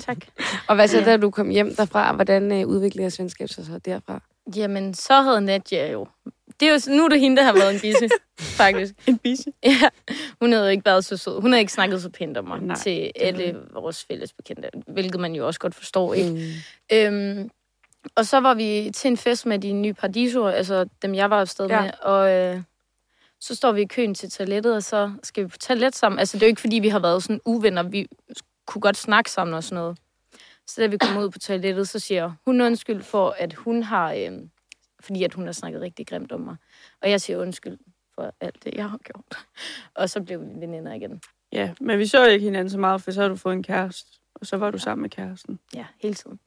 Tak. 0.06 0.16
Og 0.68 0.74
hvad 0.74 0.88
så, 0.88 1.00
da 1.00 1.16
du 1.16 1.30
kom 1.30 1.48
hjem 1.48 1.74
derfra? 1.74 2.12
Hvordan 2.12 2.52
øh, 2.52 2.66
udviklede 2.66 3.02
jeres 3.02 3.18
venskab 3.18 3.48
sig 3.48 3.66
så 3.66 3.78
derfra? 3.78 4.22
Jamen, 4.56 4.94
så 4.94 5.20
havde 5.20 5.40
Nadia 5.40 5.92
jo... 5.92 6.06
Det 6.60 6.68
er 6.68 6.72
jo, 6.72 6.96
nu 6.96 7.04
er 7.04 7.08
det 7.08 7.20
hende, 7.20 7.36
der 7.36 7.42
har 7.42 7.52
været 7.52 7.75
en 7.75 7.80
bisse, 7.80 8.08
faktisk. 8.62 8.94
En 9.06 9.18
bisse. 9.18 9.52
Ja, 9.64 9.88
hun 10.40 10.52
havde 10.52 10.64
jo 10.64 10.70
ikke 10.70 10.84
været 10.84 11.04
så 11.04 11.16
sød. 11.16 11.40
Hun 11.40 11.50
havde 11.52 11.60
ikke 11.60 11.72
snakket 11.72 12.02
så 12.02 12.10
pænt 12.10 12.36
om 12.36 12.44
mig 12.44 12.60
Nej, 12.60 12.76
til 12.76 13.12
alle 13.20 13.56
vores 13.72 14.04
fælles 14.04 14.32
bekendte, 14.32 14.68
hvilket 14.86 15.20
man 15.20 15.34
jo 15.34 15.46
også 15.46 15.60
godt 15.60 15.75
forstår, 15.75 16.14
ikke? 16.14 16.30
Mm. 16.30 16.96
Øhm, 16.96 17.50
og 18.16 18.26
så 18.26 18.40
var 18.40 18.54
vi 18.54 18.90
til 18.94 19.08
en 19.08 19.16
fest 19.16 19.46
med 19.46 19.58
de 19.58 19.72
nye 19.72 19.92
Paradiso, 19.94 20.46
altså 20.46 20.86
dem, 21.02 21.14
jeg 21.14 21.30
var 21.30 21.40
afsted 21.40 21.66
Ja. 21.66 21.82
med, 21.82 21.90
og 22.02 22.30
øh, 22.32 22.60
så 23.40 23.54
står 23.54 23.72
vi 23.72 23.80
i 23.80 23.86
køen 23.86 24.14
til 24.14 24.30
toilettet, 24.30 24.75
og 24.75 24.82
så 24.82 25.12
skal 25.22 25.42
vi 25.44 25.48
på 25.48 25.58
toilet 25.58 25.96
sammen. 25.96 26.18
Altså, 26.18 26.36
det 26.36 26.42
er 26.42 26.46
jo 26.46 26.50
ikke, 26.50 26.60
fordi 26.60 26.76
vi 26.78 26.88
har 26.88 26.98
været 26.98 27.22
sådan 27.22 27.40
uvenner. 27.44 27.82
Vi 27.82 28.06
kunne 28.66 28.82
godt 28.82 28.96
snakke 28.96 29.30
sammen 29.30 29.54
og 29.54 29.64
sådan 29.64 29.75
noget. 29.82 29.98
Så 30.66 30.80
da 30.80 30.86
vi 30.86 30.96
kom 30.98 31.16
ud 31.16 31.30
på 31.30 31.38
toilettet, 31.38 31.88
så 31.88 31.98
siger 31.98 32.32
hun 32.44 32.60
undskyld 32.60 33.02
for, 33.02 33.34
at 33.38 33.54
hun 33.54 33.82
har... 33.82 34.12
Øh, 34.12 34.32
fordi 35.06 35.25
at 35.25 35.34
hun 35.34 35.46
har 35.46 35.52
snakket 35.52 35.80
rigtig 35.80 36.06
grimt 36.06 36.32
om 36.32 36.40
mig. 36.40 36.56
Og 37.02 37.10
jeg 37.10 37.20
siger 37.20 37.38
undskyld 37.38 37.78
for 38.14 38.34
alt 38.40 38.64
det, 38.64 38.75
jeg 38.75 38.90
har 38.90 38.98
gjort. 38.98 39.46
Og 39.94 40.10
så 40.10 40.22
blev 40.22 40.40
vi 40.40 40.46
veninder 40.46 40.92
igen. 40.92 41.20
Ja, 41.52 41.75
men 41.80 41.98
vi 41.98 42.06
så 42.06 42.26
ikke 42.26 42.44
hinanden 42.44 42.70
så 42.70 42.78
meget, 42.78 43.02
for 43.02 43.10
så 43.10 43.20
har 43.22 43.28
du 43.28 43.36
fået 43.36 43.52
en 43.52 43.62
kæreste. 43.62 44.20
Og 44.34 44.46
så 44.46 44.56
var 44.56 44.70
du 44.70 44.78
sammen 44.78 45.02
med 45.02 45.10
kæresten. 45.10 45.58
Ja, 45.75 45.86
hele 46.02 46.14
tiden. 46.14 46.40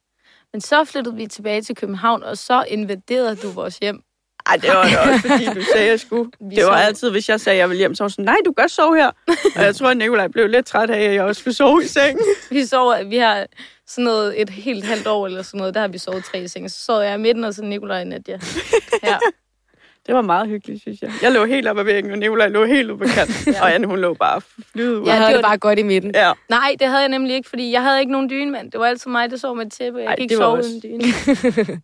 Men 0.51 0.61
så 0.61 0.83
flyttede 0.83 1.15
vi 1.15 1.27
tilbage 1.27 1.61
til 1.61 1.75
København, 1.75 2.23
og 2.23 2.37
så 2.37 2.63
invaderede 2.63 3.35
du 3.35 3.51
vores 3.51 3.77
hjem. 3.77 4.03
Ej, 4.49 4.55
det 4.55 4.69
var 4.69 4.83
da 4.83 4.97
også, 5.13 5.27
fordi 5.27 5.45
du 5.45 5.61
sagde, 5.73 5.83
at 5.85 5.89
jeg 5.89 5.99
skulle. 5.99 6.31
Vi 6.49 6.55
Det 6.55 6.65
var 6.65 6.69
sov- 6.77 6.85
altid, 6.87 7.11
hvis 7.11 7.29
jeg 7.29 7.41
sagde, 7.41 7.55
at 7.55 7.59
jeg 7.59 7.69
ville 7.69 7.79
hjem, 7.79 7.95
så 7.95 8.03
var 8.03 8.07
sådan, 8.09 8.25
nej, 8.25 8.35
du 8.45 8.51
kan 8.53 8.63
godt 8.63 8.71
sove 8.71 8.95
her. 8.97 9.11
Og 9.55 9.63
jeg 9.63 9.75
tror, 9.75 9.87
at 9.89 9.97
Nikolaj 9.97 10.27
blev 10.27 10.47
lidt 10.47 10.65
træt 10.65 10.89
af, 10.89 11.03
at 11.03 11.13
jeg 11.13 11.23
også 11.23 11.39
skulle 11.39 11.55
sove 11.55 11.83
i 11.83 11.87
sengen. 11.87 12.25
Vi 12.51 12.65
sover, 12.65 13.03
vi 13.03 13.17
har 13.17 13.45
sådan 13.87 14.03
noget 14.03 14.41
et 14.41 14.49
helt 14.49 14.85
halvt 14.85 15.07
år 15.07 15.25
eller 15.27 15.41
sådan 15.41 15.57
noget, 15.57 15.73
der 15.73 15.79
har 15.81 15.87
vi 15.87 15.97
sovet 15.97 16.23
tre 16.23 16.41
i 16.41 16.47
seng. 16.47 16.71
Så 16.71 16.77
sov 16.85 17.01
jeg 17.01 17.15
i 17.15 17.17
midten, 17.17 17.43
og 17.43 17.53
så 17.53 17.63
Nikolaj 17.63 17.99
og 18.01 18.07
Nadia. 18.07 18.39
Ja. 19.03 19.17
Det 20.07 20.15
var 20.15 20.21
meget 20.21 20.47
hyggeligt, 20.47 20.81
synes 20.81 21.01
jeg. 21.01 21.11
Jeg 21.21 21.31
lå 21.31 21.45
helt 21.45 21.67
op 21.67 21.77
ad 21.77 21.83
væggen, 21.83 22.11
og 22.11 22.17
Nikolaj 22.17 22.47
lå 22.47 22.65
helt 22.65 22.89
ude 22.91 22.97
på 22.97 23.05
kanten. 23.13 23.53
Ja. 23.53 23.61
Og 23.61 23.73
Anne, 23.73 23.87
hun 23.87 23.99
lå 23.99 24.13
bare 24.13 24.41
flyet 24.71 24.95
ud. 24.97 24.97
Jeg 24.99 25.05
Ja, 25.07 25.11
havde 25.13 25.25
det 25.27 25.35
det 25.35 25.43
var- 25.43 25.49
bare 25.49 25.57
godt 25.57 25.79
i 25.79 25.83
midten. 25.83 26.11
Ja. 26.15 26.31
Nej, 26.49 26.75
det 26.79 26.87
havde 26.87 26.99
jeg 26.99 27.09
nemlig 27.09 27.35
ikke, 27.35 27.49
fordi 27.49 27.71
jeg 27.71 27.83
havde 27.83 27.99
ikke 27.99 28.11
nogen 28.11 28.29
dyne, 28.29 28.51
mand. 28.51 28.71
Det 28.71 28.79
var 28.79 28.85
altid 28.85 29.11
mig, 29.11 29.29
der 29.31 29.37
sov 29.37 29.55
med 29.55 29.65
et 29.65 29.71
tæppe. 29.73 29.99
Jeg 29.99 30.05
Ej, 30.07 30.15
kan 30.15 30.21
ikke 30.23 30.31
det 30.31 30.37
sove 30.41 30.57
også- 30.57 30.69
uden 30.69 30.81
dyne. 30.83 31.81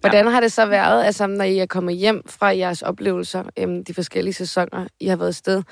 Hvordan 0.00 0.26
har 0.26 0.40
det 0.40 0.52
så 0.52 0.66
været, 0.66 1.04
altså, 1.04 1.26
når 1.26 1.44
I 1.44 1.58
er 1.58 1.66
kommet 1.66 1.96
hjem 1.96 2.22
fra 2.26 2.46
jeres 2.56 2.82
oplevelser, 2.82 3.44
øhm, 3.58 3.84
de 3.84 3.94
forskellige 3.94 4.34
sæsoner, 4.34 4.86
I 5.00 5.06
har 5.06 5.16
været 5.16 5.28
afsted? 5.28 5.62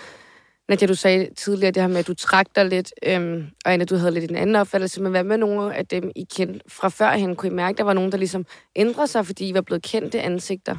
Nadia, 0.69 0.89
du 0.89 0.95
sagde 0.95 1.29
tidligere 1.37 1.71
det 1.73 1.83
her 1.83 1.89
med, 1.89 1.97
at 1.99 2.07
du 2.07 2.15
trak 2.15 2.47
dig 2.57 2.65
lidt, 2.67 2.93
øhm, 3.03 3.47
og 3.65 3.73
Anna, 3.73 3.85
du 3.85 3.97
havde 3.97 4.11
lidt 4.13 4.31
en 4.31 4.37
anden 4.37 4.57
opfattelse, 4.57 5.03
men 5.03 5.11
hvad 5.11 5.25
med 5.25 5.39
nogle 5.39 5.75
af 5.75 5.87
dem, 5.87 6.11
I 6.17 6.27
kendte 6.37 6.61
fra 6.69 6.89
førhen? 6.89 7.37
Kunne 7.37 7.53
I 7.53 7.55
mærke, 7.55 7.75
at 7.75 7.79
der 7.79 7.85
var 7.85 7.93
nogen, 7.93 8.13
der 8.13 8.19
ligesom 8.19 8.47
ændrede 8.77 9.07
sig, 9.07 9.27
fordi 9.27 9.49
I 9.49 9.55
var 9.55 9.61
blevet 9.61 9.83
kendte 9.83 10.21
ansigter? 10.21 10.77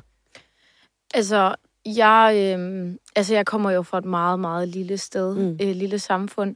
Altså, 1.14 1.56
jeg, 1.86 2.54
øhm, 2.60 2.98
altså, 3.16 3.34
jeg 3.34 3.46
kommer 3.46 3.72
jo 3.72 3.82
fra 3.82 3.98
et 3.98 4.06
meget, 4.06 4.40
meget 4.40 4.68
lille 4.68 4.98
sted, 4.98 5.36
Mm. 5.36 5.58
øh, 5.62 5.76
lille 5.76 6.00
samfund. 6.00 6.56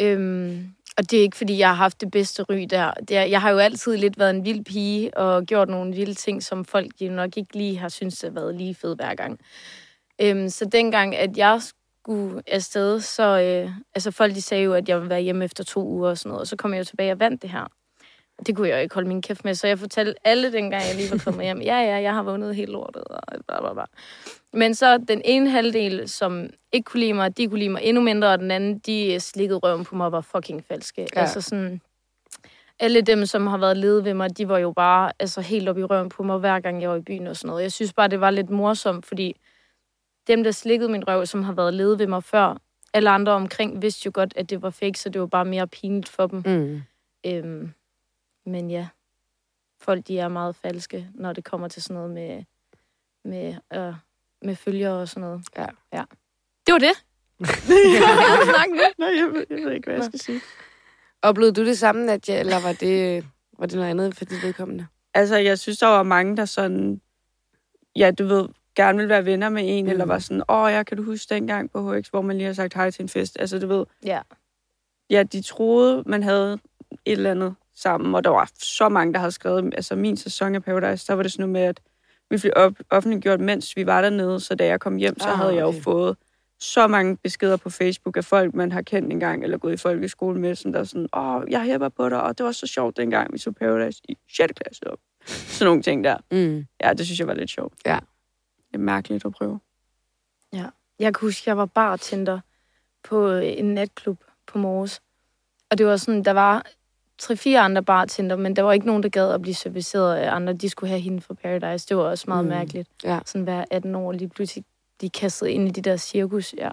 Øhm, 0.00 0.66
og 0.98 1.10
det 1.10 1.18
er 1.18 1.22
ikke, 1.22 1.36
fordi 1.36 1.58
jeg 1.58 1.68
har 1.68 1.74
haft 1.74 2.00
det 2.00 2.10
bedste 2.10 2.42
ry 2.42 2.66
der. 2.70 2.90
Det 2.90 3.16
er, 3.16 3.22
jeg 3.22 3.40
har 3.40 3.50
jo 3.50 3.58
altid 3.58 3.96
lidt 3.96 4.18
været 4.18 4.30
en 4.30 4.44
vild 4.44 4.64
pige 4.64 5.16
og 5.16 5.44
gjort 5.44 5.68
nogle 5.68 5.94
vilde 5.94 6.14
ting, 6.14 6.42
som 6.42 6.64
folk 6.64 6.92
jo 7.00 7.10
nok 7.10 7.36
ikke 7.36 7.56
lige 7.56 7.78
har 7.78 7.88
syntes 7.88 8.20
har 8.20 8.30
været 8.30 8.54
lige 8.54 8.74
fed 8.74 8.96
hver 8.96 9.14
gang. 9.14 9.40
Øhm, 10.20 10.48
så 10.48 10.64
dengang, 10.64 11.16
at 11.16 11.36
jeg 11.36 11.60
skulle 11.62 12.42
afsted, 12.46 13.00
så 13.00 13.40
øh, 13.40 13.70
altså 13.94 14.10
folk 14.10 14.34
de 14.34 14.42
sagde 14.42 14.64
jo, 14.64 14.74
at 14.74 14.88
jeg 14.88 14.96
ville 14.96 15.10
være 15.10 15.20
hjemme 15.20 15.44
efter 15.44 15.64
to 15.64 15.86
uger 15.86 16.10
og 16.10 16.18
sådan 16.18 16.28
noget, 16.28 16.40
og 16.40 16.46
så 16.46 16.56
kom 16.56 16.72
jeg 16.72 16.78
jo 16.78 16.84
tilbage 16.84 17.12
og 17.12 17.20
vandt 17.20 17.42
det 17.42 17.50
her. 17.50 17.66
Det 18.46 18.56
kunne 18.56 18.68
jeg 18.68 18.76
jo 18.76 18.80
ikke 18.80 18.94
holde 18.94 19.08
min 19.08 19.22
kæft 19.22 19.44
med, 19.44 19.54
så 19.54 19.66
jeg 19.66 19.78
fortalte 19.78 20.14
alle 20.24 20.52
dengang, 20.52 20.82
jeg 20.88 20.96
lige 20.96 21.10
var 21.10 21.20
kommet 21.24 21.44
hjem, 21.44 21.60
ja, 21.60 21.78
ja, 21.80 21.96
jeg 21.96 22.14
har 22.14 22.22
vundet 22.22 22.56
helt 22.56 22.70
lortet, 22.70 23.04
og 23.04 23.22
bla, 23.48 23.60
bla, 23.60 23.72
bla. 23.72 23.84
Men 24.52 24.74
så 24.74 24.98
den 24.98 25.22
ene 25.24 25.50
halvdel, 25.50 26.08
som 26.08 26.50
ikke 26.72 26.84
kunne 26.84 27.00
lide 27.00 27.14
mig, 27.14 27.36
de 27.36 27.48
kunne 27.48 27.58
lide 27.58 27.70
mig 27.70 27.82
endnu 27.82 28.02
mindre, 28.02 28.28
og 28.28 28.38
den 28.38 28.50
anden, 28.50 28.78
de 28.78 29.20
slikkede 29.20 29.58
røven 29.58 29.84
på 29.84 29.96
mig 29.96 30.06
og 30.06 30.12
var 30.12 30.20
fucking 30.20 30.64
falske. 30.64 31.06
Ja. 31.16 31.20
Altså 31.20 31.40
sådan, 31.40 31.80
alle 32.78 33.00
dem, 33.00 33.26
som 33.26 33.46
har 33.46 33.58
været 33.58 33.76
lede 33.76 34.04
ved 34.04 34.14
mig, 34.14 34.38
de 34.38 34.48
var 34.48 34.58
jo 34.58 34.72
bare 34.72 35.12
altså, 35.18 35.40
helt 35.40 35.68
op 35.68 35.78
i 35.78 35.84
røven 35.84 36.08
på 36.08 36.22
mig, 36.22 36.38
hver 36.38 36.60
gang 36.60 36.82
jeg 36.82 36.90
var 36.90 36.96
i 36.96 37.00
byen 37.00 37.26
og 37.26 37.36
sådan 37.36 37.48
noget. 37.48 37.62
Jeg 37.62 37.72
synes 37.72 37.92
bare, 37.92 38.08
det 38.08 38.20
var 38.20 38.30
lidt 38.30 38.50
morsomt, 38.50 39.06
fordi 39.06 39.36
dem, 40.26 40.44
der 40.44 40.50
slikkede 40.50 40.90
min 40.90 41.08
røv, 41.08 41.26
som 41.26 41.42
har 41.42 41.52
været 41.52 41.74
lede 41.74 41.98
ved 41.98 42.06
mig 42.06 42.24
før, 42.24 42.56
alle 42.94 43.10
andre 43.10 43.32
omkring 43.32 43.82
vidste 43.82 44.06
jo 44.06 44.10
godt, 44.14 44.32
at 44.36 44.50
det 44.50 44.62
var 44.62 44.70
fake, 44.70 44.98
så 44.98 45.08
det 45.08 45.20
var 45.20 45.26
bare 45.26 45.44
mere 45.44 45.68
pinligt 45.68 46.08
for 46.08 46.26
dem. 46.26 46.42
Mm. 46.46 46.82
Øhm, 47.26 47.72
men 48.46 48.70
ja, 48.70 48.88
folk 49.80 50.08
de 50.08 50.18
er 50.18 50.28
meget 50.28 50.56
falske, 50.56 51.08
når 51.14 51.32
det 51.32 51.44
kommer 51.44 51.68
til 51.68 51.82
sådan 51.82 51.94
noget 51.94 52.10
med, 52.10 52.44
med, 53.24 53.54
øh, 53.74 53.94
med 54.42 54.56
følgere 54.56 55.00
og 55.00 55.08
sådan 55.08 55.20
noget. 55.20 55.42
Ja. 55.56 55.66
ja. 55.92 56.04
Det 56.66 56.72
var 56.72 56.78
det. 56.78 57.04
Nej, 58.98 59.08
jeg 59.18 59.30
ved, 59.32 59.46
jeg 59.50 59.58
ved 59.58 59.72
ikke, 59.72 59.86
hvad 59.86 59.94
jeg 59.94 60.04
skal 60.04 60.20
sige. 60.20 60.40
Oplevede 61.22 61.54
du 61.54 61.66
det 61.66 61.78
samme, 61.78 62.06
Nadia, 62.06 62.40
eller 62.40 62.60
var 62.60 62.72
det, 62.72 63.26
var 63.58 63.66
det 63.66 63.76
noget 63.76 63.90
andet 63.90 64.16
for 64.16 64.24
dit 64.24 64.42
vedkommende? 64.42 64.86
Altså, 65.14 65.36
jeg 65.36 65.58
synes, 65.58 65.78
der 65.78 65.86
var 65.86 66.02
mange, 66.02 66.36
der 66.36 66.44
sådan... 66.44 67.00
Ja, 67.96 68.10
du 68.10 68.26
ved, 68.26 68.48
gerne 68.74 68.98
vil 68.98 69.08
være 69.08 69.24
venner 69.24 69.48
med 69.48 69.62
en, 69.66 69.84
mm. 69.84 69.86
Mm. 69.86 69.90
eller 69.92 70.04
var 70.04 70.18
sådan, 70.18 70.42
åh, 70.48 70.72
jeg 70.72 70.86
kan 70.86 70.96
du 70.96 71.02
huske 71.02 71.34
dengang 71.34 71.70
på 71.70 71.92
HX, 71.94 72.08
hvor 72.08 72.22
man 72.22 72.36
lige 72.36 72.46
har 72.46 72.54
sagt 72.54 72.74
hej 72.74 72.90
til 72.90 73.02
en 73.02 73.08
fest. 73.08 73.36
Altså, 73.40 73.58
du 73.58 73.66
ved, 73.66 73.86
Ja. 74.04 74.20
ja, 75.10 75.22
de 75.22 75.42
troede, 75.42 76.02
man 76.06 76.22
havde 76.22 76.58
et 77.04 77.12
eller 77.12 77.30
andet 77.30 77.54
sammen, 77.74 78.14
og 78.14 78.24
der 78.24 78.30
var 78.30 78.50
så 78.58 78.88
mange, 78.88 79.12
der 79.12 79.18
havde 79.18 79.32
skrevet, 79.32 79.74
altså 79.76 79.96
min 79.96 80.16
sæson 80.16 80.54
af 80.54 80.62
Paradise, 80.62 81.06
der 81.06 81.14
var 81.14 81.22
det 81.22 81.32
sådan 81.32 81.42
noget 81.42 81.52
med, 81.52 81.62
at 81.62 81.80
vi 82.30 82.36
blev 82.36 82.52
op, 82.56 82.72
offentliggjort, 82.90 83.40
mens 83.40 83.76
vi 83.76 83.86
var 83.86 84.02
dernede, 84.02 84.40
så 84.40 84.54
da 84.54 84.66
jeg 84.66 84.80
kom 84.80 84.96
hjem, 84.96 85.18
så 85.18 85.28
Ah, 85.28 85.36
havde 85.36 85.54
jeg 85.54 85.60
jo 85.60 85.66
okay. 85.66 85.80
fået 85.80 86.16
så 86.58 86.86
mange 86.86 87.16
beskeder 87.16 87.56
på 87.56 87.70
Facebook 87.70 88.16
af 88.16 88.24
folk, 88.24 88.54
man 88.54 88.72
har 88.72 88.82
kendt 88.82 89.12
engang, 89.12 89.44
eller 89.44 89.58
gået 89.58 89.72
i 89.72 89.76
folkeskole 89.76 90.40
med, 90.40 90.54
sådan 90.54 90.72
der 90.72 90.80
er 90.80 90.84
sådan, 90.84 91.08
åh, 91.16 91.42
jeg 91.50 91.62
hæpper 91.62 91.88
på 91.88 92.08
dig, 92.08 92.22
og 92.22 92.38
det 92.38 92.46
var 92.46 92.52
så 92.52 92.66
sjovt 92.66 92.96
dengang, 92.96 93.32
vi 93.32 93.38
så 93.38 93.52
Paradise 93.52 94.02
i 94.08 94.16
6. 94.36 94.52
klasse 94.52 94.90
op. 94.90 94.98
Sådan 95.26 95.66
nogle 95.66 95.82
ting 95.82 96.04
der. 96.04 96.16
Mm. 96.30 96.66
Ja, 96.82 96.92
det 96.92 97.06
synes 97.06 97.18
jeg 97.18 97.26
var 97.26 97.34
lidt 97.34 97.50
sjovt. 97.50 97.74
Ja. 97.86 97.98
Det 98.68 98.74
er 98.74 98.78
mærkeligt 98.78 99.24
at 99.24 99.32
prøve. 99.32 99.60
Jeg 101.02 101.14
kan 101.14 101.26
huske, 101.26 101.42
jeg 101.50 101.56
var 101.56 101.66
bartender 101.66 102.40
på 103.04 103.32
en 103.32 103.74
natklub 103.74 104.24
på 104.46 104.58
Mors. 104.58 105.02
Og 105.70 105.78
det 105.78 105.86
var 105.86 105.96
sådan, 105.96 106.24
der 106.24 106.32
var 106.32 106.66
tre-fire 107.22 107.60
andre 107.60 107.82
bartender, 107.82 108.36
men 108.36 108.56
der 108.56 108.62
var 108.62 108.72
ikke 108.72 108.86
nogen, 108.86 109.02
der 109.02 109.08
gad 109.08 109.30
at 109.34 109.42
blive 109.42 109.54
serviceret 109.54 110.16
af 110.16 110.34
andre. 110.34 110.52
De 110.52 110.68
skulle 110.68 110.88
have 110.90 111.00
hende 111.00 111.20
fra 111.20 111.34
Paradise. 111.34 111.86
Det 111.88 111.96
var 111.96 112.02
også 112.02 112.24
meget 112.28 112.44
Mm. 112.44 112.48
mærkeligt. 112.50 112.88
Ja. 113.04 113.18
Sådan 113.26 113.42
hver 113.44 113.64
18 113.70 113.94
år 113.94 114.12
lige 114.12 114.28
pludselig, 114.28 114.64
de 115.00 115.10
kastede 115.10 115.52
ind 115.52 115.68
i 115.68 115.70
de 115.70 115.80
der 115.90 115.96
cirkus. 115.96 116.54
Ja. 116.58 116.68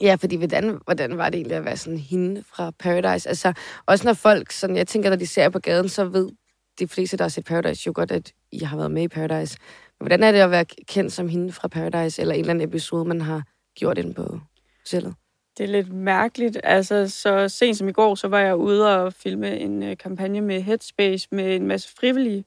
Ja, 0.00 0.14
fordi 0.20 0.36
hvordan, 0.36 0.78
hvordan 0.84 1.18
var 1.18 1.24
det 1.28 1.34
egentlig 1.34 1.56
at 1.56 1.64
være 1.64 1.76
sådan 1.76 1.98
hende 1.98 2.42
fra 2.54 2.70
Paradise? 2.78 3.28
Altså, 3.28 3.52
også 3.86 4.04
når 4.06 4.12
folk, 4.14 4.52
sådan, 4.52 4.76
jeg 4.76 4.86
tænker, 4.86 5.10
når 5.10 5.16
de 5.16 5.26
ser 5.26 5.48
på 5.48 5.58
gaden, 5.58 5.88
så 5.88 6.04
ved 6.04 6.30
de 6.78 6.88
fleste, 6.88 7.16
der 7.16 7.24
har 7.24 7.28
set 7.28 7.44
Paradise, 7.44 7.82
jo 7.86 7.92
godt, 7.94 8.10
at 8.12 8.32
I 8.52 8.58
har 8.64 8.76
været 8.76 8.90
med 8.90 9.02
i 9.02 9.08
Paradise. 9.08 9.58
Men 10.00 10.06
hvordan 10.06 10.22
er 10.22 10.32
det 10.32 10.38
at 10.38 10.50
være 10.50 10.64
kendt 10.64 11.12
som 11.12 11.28
hende 11.28 11.52
fra 11.52 11.68
Paradise, 11.68 12.20
eller 12.22 12.34
en 12.34 12.40
eller 12.40 12.50
anden 12.50 12.68
episode, 12.68 13.04
man 13.04 13.20
har 13.20 13.42
gjort 13.74 13.98
ind 13.98 14.14
på 14.14 14.38
hotellet? 14.80 15.14
Det 15.60 15.68
er 15.68 15.72
lidt 15.72 15.92
mærkeligt. 15.92 16.58
Altså, 16.64 17.08
så 17.08 17.48
sent 17.48 17.76
som 17.76 17.88
i 17.88 17.92
går, 17.92 18.14
så 18.14 18.28
var 18.28 18.38
jeg 18.38 18.56
ude 18.56 19.02
og 19.02 19.12
filme 19.12 19.56
en 19.58 19.82
uh, 19.82 19.96
kampagne 19.96 20.40
med 20.40 20.62
Headspace 20.62 21.28
med 21.32 21.56
en 21.56 21.66
masse 21.66 21.88
frivillige. 21.96 22.44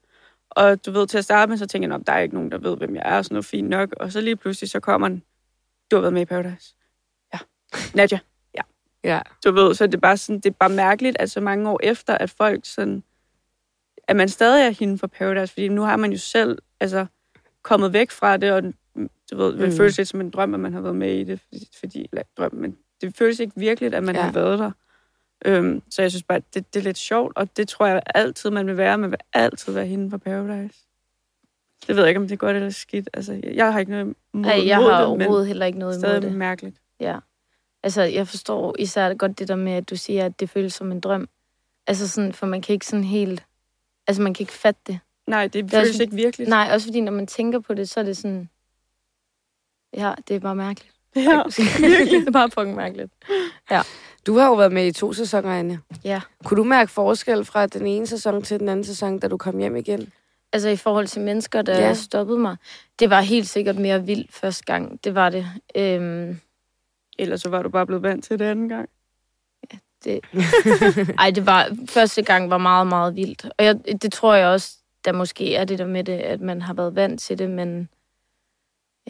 Og 0.50 0.86
du 0.86 0.92
ved, 0.92 1.08
til 1.08 1.18
at 1.18 1.24
starte 1.24 1.50
med, 1.50 1.58
så 1.58 1.68
tænker 1.68 1.88
jeg, 1.90 1.96
at 1.96 2.08
der 2.08 2.14
er 2.14 2.20
ikke 2.20 2.36
nogen, 2.36 2.52
der 2.52 2.58
ved, 2.58 2.78
hvem 2.78 2.96
jeg 2.96 3.04
er, 3.06 3.18
og 3.18 3.26
sådan 3.26 3.36
noget 3.36 3.46
fint 3.46 3.70
nok. 3.70 3.94
Og 3.98 4.12
så 4.12 4.22
lige 4.22 4.36
pludselig, 4.36 4.70
så 4.70 4.80
kommer 4.80 5.08
den, 5.08 5.24
du 5.92 5.96
har 5.96 6.02
været 6.02 6.14
med 6.14 6.22
i 6.22 6.26
Paradise. 6.26 6.76
Ja. 7.34 7.40
Nadja. 7.98 8.20
Ja. 9.04 9.20
Du 9.46 9.52
ved, 9.52 9.74
så 9.76 9.88
det 9.88 9.96
er 9.96 10.00
bare 10.00 10.18
sådan, 10.18 10.40
det 10.40 10.46
er 10.46 10.56
bare 10.60 10.70
mærkeligt, 10.70 11.18
at 11.20 11.32
så 11.32 11.42
mange 11.42 11.70
år 11.70 11.80
efter, 11.84 12.18
at 12.18 12.30
folk 12.30 12.66
sådan, 12.66 13.04
at 14.08 14.16
man 14.16 14.30
stadig 14.30 14.66
er 14.66 14.70
hende 14.70 14.98
for 14.98 15.08
Paradise, 15.08 15.54
fordi 15.54 15.68
nu 15.68 15.82
har 15.82 15.98
man 15.98 16.12
jo 16.12 16.18
selv, 16.18 16.58
altså, 16.80 17.06
kommet 17.64 17.94
væk 17.94 18.12
fra 18.12 18.38
det, 18.38 18.52
og 18.52 18.64
du 19.32 19.38
ved, 19.38 19.54
det 19.58 19.70
Mm. 19.72 19.78
føles 19.78 19.98
lidt 19.98 20.08
som 20.08 20.22
en 20.22 20.30
drøm, 20.30 20.54
at 20.54 20.60
man 20.60 20.74
har 20.74 20.82
været 20.82 20.96
med 20.96 21.16
i 21.16 21.24
det, 21.24 21.40
fordi, 21.40 21.68
fordi 21.80 22.08
eller, 22.12 22.24
drøm, 22.38 22.54
men 22.56 22.78
det 23.08 23.16
føles 23.18 23.40
ikke 23.40 23.54
virkeligt, 23.56 23.96
at 23.96 24.04
man 24.04 24.16
Ja. 24.16 24.22
har 24.22 24.32
været 24.32 24.60
der. 24.60 24.72
Øhm, 25.46 25.82
så 25.90 26.02
jeg 26.02 26.12
synes 26.12 26.24
bare, 26.24 26.42
det, 26.54 26.74
det 26.74 26.80
er 26.80 26.84
lidt 26.84 26.98
sjovt, 26.98 27.38
og 27.38 27.58
det 27.58 27.68
tror 27.68 27.86
jeg 27.86 28.02
altid, 28.16 28.50
man 28.50 28.68
vil 28.68 28.78
være. 28.78 28.98
Man 28.98 29.12
vil 29.12 29.20
altid 29.34 29.74
være 29.74 29.86
hende 29.86 30.10
for 30.10 30.18
Paradise. 30.18 30.80
Det 31.88 31.96
ved 31.96 32.04
jeg 32.04 32.08
ikke, 32.10 32.20
om 32.20 32.28
det 32.28 32.34
er 32.34 32.38
godt 32.38 32.56
eller 32.56 32.70
skidt. 32.70 33.10
Altså, 33.14 33.42
jeg, 33.54 33.74
har 33.74 33.80
ikke 33.80 33.92
noget 33.92 34.16
mod, 34.34 34.46
Ej, 34.46 34.68
jeg 34.68 34.78
mod 34.82 34.90
har 34.92 34.98
det, 34.98 35.08
overhovedet 35.08 35.48
heller 35.48 35.66
ikke 35.66 35.80
noget 35.80 35.94
imod 35.94 36.00
stadig 36.02 36.22
det. 36.22 36.32
mærkeligt. 36.36 36.76
Ja. 37.00 37.18
Altså, 37.84 38.02
jeg 38.02 38.28
forstår 38.28 38.76
især 38.80 39.14
godt 39.14 39.40
det 39.40 39.48
der 39.48 39.56
med, 39.56 39.72
at 39.72 39.90
du 39.90 39.96
siger, 39.96 40.26
at 40.26 40.40
det 40.40 40.50
føles 40.50 40.74
som 40.74 40.92
en 40.92 41.00
drøm. 41.00 41.30
Altså 41.88 42.08
sådan, 42.08 42.34
for 42.34 42.46
man 42.46 42.62
kan 42.62 42.74
ikke 42.74 42.86
sådan 42.86 43.04
helt... 43.04 43.44
Altså, 44.08 44.22
man 44.24 44.34
kan 44.34 44.44
ikke 44.44 44.54
fatte 44.54 44.82
det. 44.88 45.00
Nej, 45.28 45.48
det, 45.48 45.66
er 45.66 45.68
føles 45.80 45.90
også- 45.90 46.04
ikke 46.04 46.16
virkelig. 46.16 46.48
Nej, 46.48 46.70
også 46.74 46.88
fordi, 46.88 47.02
når 47.02 47.12
man 47.12 47.28
tænker 47.28 47.60
på 47.60 47.74
det, 47.74 47.90
så 47.90 48.00
er 48.00 48.04
det 48.04 48.18
sådan... 48.18 48.50
Ja, 49.94 50.14
det 50.28 50.36
er 50.36 50.40
bare 50.40 50.56
mærkeligt. 50.56 50.93
Ja, 51.16 51.44
det 51.48 52.28
er 52.28 52.32
bare 52.32 52.50
fucking 52.52 52.76
mærkeligt. 52.76 53.12
Du 54.28 54.38
har 54.38 54.48
jo 54.48 54.54
været 54.54 54.72
med 54.72 54.88
i 54.88 54.92
to 54.92 55.14
sæsoner, 55.14 55.50
Anne. 55.60 55.80
Ja. 56.04 56.22
Kunne 56.46 56.58
du 56.58 56.64
mærke 56.64 56.92
forskel 56.92 57.46
fra 57.46 57.68
den 57.68 57.88
ene 57.88 58.08
sæson 58.08 58.42
til 58.44 58.60
den 58.60 58.70
anden 58.70 58.86
sæson, 58.86 59.20
da 59.20 59.28
du 59.28 59.38
kom 59.38 59.58
hjem 59.58 59.76
igen? 59.76 60.12
Altså 60.54 60.70
i 60.70 60.76
forhold 60.76 61.08
til 61.08 61.22
mennesker, 61.22 61.62
der 61.62 61.80
Ja. 61.80 61.88
ja. 61.88 61.94
stoppede 61.94 62.38
mig. 62.40 62.58
Det 63.00 63.10
var 63.10 63.22
helt 63.22 63.50
sikkert 63.50 63.78
mere 63.78 64.06
vildt 64.06 64.34
første 64.34 64.64
gang. 64.66 65.04
Det 65.04 65.16
var 65.16 65.30
det. 65.30 65.46
Øhm, 65.76 66.40
Ellers 67.20 67.42
så 67.42 67.50
var 67.50 67.64
du 67.64 67.70
bare 67.70 67.86
blevet 67.86 68.04
vant 68.04 68.24
til 68.26 68.40
det 68.40 68.46
anden 68.46 68.70
gang. 68.70 68.90
det 70.04 70.20
ej, 71.20 71.32
det 71.32 71.46
var... 71.46 71.70
Første 71.90 72.22
gang 72.22 72.50
var 72.50 72.58
meget, 72.58 72.88
meget 72.88 73.16
vildt. 73.16 73.46
Og 73.58 73.66
jeg, 73.66 73.80
det 74.02 74.14
tror 74.14 74.34
jeg 74.34 74.48
også, 74.48 74.78
der 75.06 75.12
måske 75.12 75.56
er 75.56 75.66
det 75.66 75.80
der 75.80 75.86
med 75.88 76.04
det, 76.04 76.14
at 76.20 76.42
man 76.42 76.62
har 76.62 76.74
været 76.74 76.96
vant 76.96 77.22
til 77.22 77.40
det, 77.40 77.50
men 77.50 77.90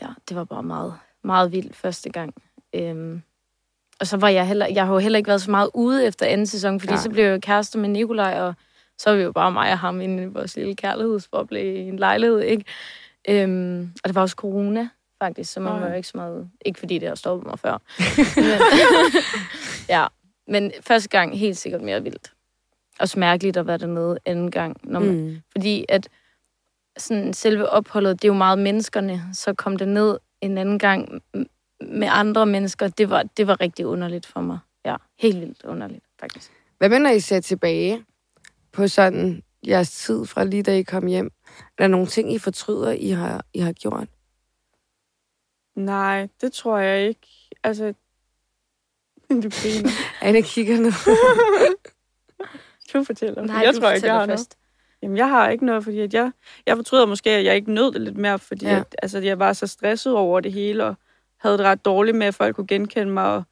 ja, 0.02 0.08
det 0.30 0.38
var 0.38 0.44
bare 0.44 0.64
meget, 0.64 0.94
meget 1.24 1.52
vildt 1.52 1.76
første 1.76 2.10
gang. 2.10 2.34
Øhm, 2.74 3.22
og 4.00 4.08
så 4.08 4.18
var 4.18 4.30
jeg 4.30 4.48
heller... 4.48 4.68
Jeg 4.68 4.86
har 4.86 4.94
jo 4.94 5.00
heller 5.00 5.18
ikke 5.18 5.28
været 5.28 5.42
så 5.42 5.52
meget 5.52 5.70
ude 5.74 6.06
efter 6.06 6.26
anden 6.26 6.48
sæson, 6.48 6.80
fordi 6.80 6.94
Nej. 6.94 7.02
Så 7.02 7.10
blev 7.10 7.26
jeg 7.26 7.34
jo 7.34 7.40
kærester 7.42 7.80
med 7.80 7.90
Nikolaj, 7.90 8.42
og 8.42 8.54
så 8.98 9.10
er 9.10 9.16
vi 9.16 9.24
jo 9.24 9.32
bare 9.32 9.52
mig 9.52 9.72
og 9.72 9.80
ham 9.80 10.02
inde 10.02 10.24
i 10.24 10.26
vores 10.26 10.56
lille 10.56 10.76
kærlighedsboble 10.76 11.64
i 11.64 11.80
en 11.80 12.00
lejlighed, 12.00 12.42
ikke? 12.42 12.66
Øhm, 13.30 13.92
og 14.04 14.08
det 14.08 14.16
var 14.16 14.22
også 14.22 14.36
corona, 14.36 14.90
faktisk, 15.22 15.54
så 15.54 15.60
man 15.60 15.82
var 15.82 15.90
jo 15.90 15.96
ikke 15.96 16.08
så 16.08 16.18
meget 16.18 16.36
ude. 16.36 16.50
Ikke 16.66 16.80
fordi 16.80 16.98
det 16.98 17.08
har 17.08 17.16
stoppet 17.16 17.48
mig 17.48 17.60
før. 17.60 17.78
men, 18.36 18.60
ja, 19.96 20.08
men 20.48 20.72
første 20.82 21.10
gang 21.10 21.40
helt 21.40 21.58
sikkert 21.58 21.82
mere 21.82 22.04
vildt. 22.04 22.34
Også 23.00 23.20
mærkeligt 23.20 23.58
at 23.58 23.68
være 23.68 23.78
dernede 23.78 24.18
anden 24.26 24.52
gang. 24.52 24.78
Når 24.84 25.00
man. 25.00 25.16
Mm. 25.16 25.42
Fordi 25.52 25.86
at 25.90 26.10
sådan, 26.98 27.34
selve 27.34 27.70
opholdet, 27.70 28.22
det 28.22 28.28
er 28.28 28.34
jo 28.34 28.38
meget 28.38 28.60
menneskerne. 28.60 29.22
Så 29.34 29.54
kom 29.54 29.78
det 29.78 29.88
ned 29.88 30.18
en 30.46 30.58
anden 30.58 30.80
gang 30.80 31.22
med 31.82 32.08
andre 32.12 32.46
mennesker. 32.46 32.88
Det 32.88 33.10
var, 33.10 33.24
det 33.24 33.48
var 33.48 33.62
rigtig 33.62 33.86
underligt 33.86 34.26
for 34.26 34.42
mig. 34.42 34.60
Ja, 34.86 34.96
helt 35.20 35.42
vildt 35.42 35.64
underligt, 35.64 36.06
faktisk. 36.20 36.52
Hvad 36.78 36.90
mener 36.90 37.12
I 37.12 37.20
ser 37.20 37.40
tilbage 37.40 38.06
på 38.72 38.88
sådan 38.88 39.44
jeres 39.68 39.92
tid 39.92 40.26
fra 40.26 40.44
lige 40.44 40.64
da 40.64 40.78
I 40.78 40.84
kom 40.84 41.08
hjem? 41.08 41.32
Er 41.56 41.84
der 41.84 41.88
nogle 41.88 42.08
ting, 42.08 42.34
I 42.34 42.40
fortryder, 42.40 42.92
I 42.92 43.10
har, 43.10 43.46
I 43.54 43.60
har 43.60 43.74
gjort? 43.74 44.08
Nej, 45.76 46.28
det 46.42 46.54
tror 46.54 46.78
jeg 46.78 47.08
ikke. 47.08 47.28
Altså, 47.64 47.94
du 49.30 49.50
griner. 49.50 49.90
Anne 50.22 50.42
kigger 50.42 50.78
ned. 50.78 50.92
Du 52.94 53.04
fortæller. 53.04 53.42
Nej, 53.42 53.56
jeg 53.56 53.74
du 53.74 53.80
tror 53.80 53.92
ikke, 53.92 54.08
jeg 54.08 54.16
har 54.16 54.26
noget. 54.26 54.56
Jamen, 55.04 55.18
jeg 55.18 55.30
har 55.30 55.50
ikke 55.50 55.66
noget, 55.66 55.84
fordi 55.84 56.00
at 56.00 56.14
jeg, 56.14 56.32
jeg 56.66 56.76
fortryder 56.76 57.06
måske, 57.06 57.30
at 57.30 57.46
jeg 57.46 57.56
ikke 57.56 57.74
nød 57.74 57.92
det 57.92 58.02
lidt 58.02 58.18
mere, 58.18 58.40
fordi 58.40 58.66
Ja. 58.66 58.76
at, 58.80 58.96
altså, 59.02 59.20
jeg 59.20 59.40
var 59.40 59.54
så 59.54 59.68
stresset 59.68 60.16
over 60.16 60.40
det 60.40 60.54
hele, 60.54 60.86
og 60.86 60.96
havde 61.40 61.58
det 61.58 61.66
ret 61.66 61.86
dårligt 61.86 62.18
med, 62.18 62.28
at 62.28 62.36
folk 62.36 62.56
kunne 62.56 62.68
genkende 62.68 63.14
mig, 63.14 63.24
og 63.26 63.44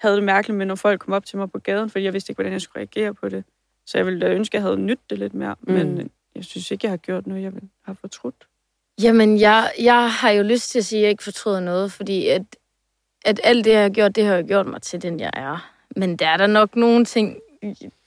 havde 0.00 0.14
det 0.16 0.24
mærkeligt 0.24 0.58
med, 0.58 0.66
når 0.66 0.74
folk 0.74 1.00
kom 1.00 1.12
op 1.12 1.24
til 1.26 1.38
mig 1.38 1.50
på 1.50 1.58
gaden, 1.58 1.90
fordi 1.90 2.04
jeg 2.04 2.12
vidste 2.12 2.30
ikke, 2.30 2.36
hvordan 2.36 2.52
jeg 2.52 2.60
skulle 2.60 2.76
reagere 2.80 3.14
på 3.14 3.28
det. 3.28 3.44
Så 3.86 3.98
jeg 3.98 4.06
ville 4.06 4.20
da 4.20 4.26
ønske, 4.34 4.54
at 4.54 4.54
jeg 4.54 4.62
havde 4.62 4.80
nydt 4.80 5.10
det 5.10 5.18
lidt 5.18 5.34
mere, 5.34 5.54
Mm. 5.60 5.72
men 5.74 6.10
jeg 6.34 6.44
synes 6.44 6.70
ikke, 6.70 6.84
jeg 6.86 6.92
har 6.92 6.96
gjort 6.96 7.26
noget, 7.26 7.42
jeg 7.42 7.54
vil- 7.54 7.68
har 7.84 7.96
fortrudt. 8.00 8.46
Jamen, 9.02 9.40
jeg, 9.40 9.72
jeg 9.80 10.10
har 10.12 10.30
jo 10.30 10.42
lyst 10.42 10.70
til 10.70 10.78
at 10.78 10.84
sige, 10.84 10.98
at 10.98 11.02
jeg 11.02 11.10
ikke 11.10 11.24
fortryder 11.24 11.60
noget, 11.60 11.92
fordi 11.92 12.28
at, 12.28 12.42
at 13.24 13.40
alt 13.44 13.64
det, 13.64 13.70
jeg 13.70 13.82
har 13.82 13.88
gjort, 13.88 14.16
det 14.16 14.24
har 14.24 14.36
jo 14.36 14.44
gjort 14.46 14.66
mig 14.66 14.82
til 14.82 15.02
den, 15.02 15.20
jeg 15.20 15.30
er. 15.32 15.70
Men 15.96 16.16
der 16.16 16.28
er 16.28 16.36
der 16.36 16.46
nok 16.46 16.76
nogle 16.76 17.04
ting, 17.04 17.38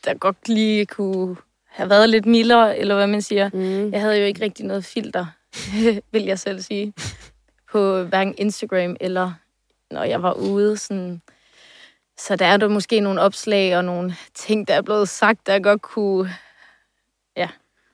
der 0.05 0.13
godt 0.13 0.49
lige 0.49 0.85
kunne 0.85 1.35
have 1.77 1.89
været 1.89 2.09
lidt 2.09 2.25
mildere, 2.25 2.77
eller 2.77 2.95
hvad 2.95 3.07
man 3.07 3.21
siger. 3.21 3.49
Mm. 3.53 3.91
Jeg 3.91 4.01
havde 4.01 4.19
jo 4.19 4.25
ikke 4.25 4.41
rigtig 4.41 4.65
noget 4.65 4.85
filter, 4.85 5.25
vil 6.11 6.23
jeg 6.23 6.39
selv 6.39 6.61
sige, 6.61 6.93
på 7.71 8.03
hverken 8.03 8.35
Instagram 8.37 8.95
eller 8.99 9.33
når 9.91 10.03
jeg 10.03 10.23
var 10.23 10.33
ude. 10.33 10.77
Sådan. 10.77 11.21
Så 12.17 12.35
der 12.35 12.45
er 12.45 12.57
der 12.57 12.67
måske 12.67 12.99
nogle 12.99 13.21
opslag 13.21 13.77
og 13.77 13.85
nogle 13.85 14.15
ting, 14.33 14.67
der 14.67 14.73
er 14.73 14.81
blevet 14.81 15.09
sagt, 15.09 15.47
der 15.47 15.59
godt 15.59 15.81
kunne 15.81 16.29
ja, 17.37 17.49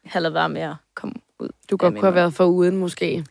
have 0.05 0.21
lavet 0.21 0.33
være 0.33 0.49
med 0.49 0.61
at 0.61 0.75
komme 0.95 1.15
ud. 1.39 1.49
Du 1.71 1.77
godt 1.77 1.93
Ja, 1.93 1.99
kunne 1.99 2.07
have 2.07 2.15
været 2.15 2.33
for 2.33 2.45
uden, 2.45 2.77
måske. 2.77 3.25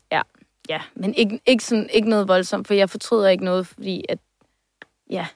Ja, 0.69 0.83
men 0.95 1.15
ikke, 1.15 1.41
ikke, 1.47 1.65
sådan, 1.65 1.89
ikke 1.93 2.09
noget 2.09 2.29
voldsomt, 2.29 2.67
for 2.67 2.75
jeg 2.75 2.91
fortryder 2.91 3.29
ikke 3.29 3.45
noget, 3.45 3.67
fordi 3.67 4.05
at, 4.09 4.19
ja, 5.11 5.27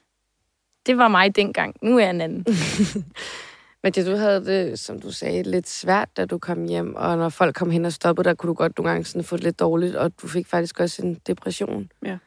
det 0.85 0.97
var 0.97 1.07
mig 1.07 1.35
dengang. 1.35 1.75
Nu 1.81 1.97
er 1.97 2.01
jeg 2.01 2.09
en 2.09 2.21
anden. 2.21 2.45
Men 3.87 3.93
det, 3.93 4.05
du 4.05 4.15
havde 4.15 4.45
det, 4.45 4.79
som 4.79 4.99
du 4.99 5.11
sagde, 5.11 5.43
lidt 5.43 5.69
svært, 5.69 6.17
da 6.17 6.25
du 6.25 6.37
kom 6.37 6.63
hjem, 6.63 6.95
og 6.95 7.17
når 7.17 7.29
folk 7.29 7.55
kom 7.55 7.69
hen 7.69 7.85
og 7.85 7.93
stoppede 7.93 8.29
dig, 8.29 8.37
kunne 8.37 8.47
du 8.47 8.53
godt 8.53 8.77
nogle 8.77 8.91
gange 8.91 9.05
sådan 9.05 9.23
få 9.23 9.35
det 9.35 9.43
lidt 9.43 9.59
dårligt, 9.59 9.95
og 9.95 10.21
du 10.21 10.27
fik 10.27 10.47
faktisk 10.47 10.79
også 10.79 11.01
en 11.05 11.15
depression. 11.15 11.91
Ja. 12.05 12.17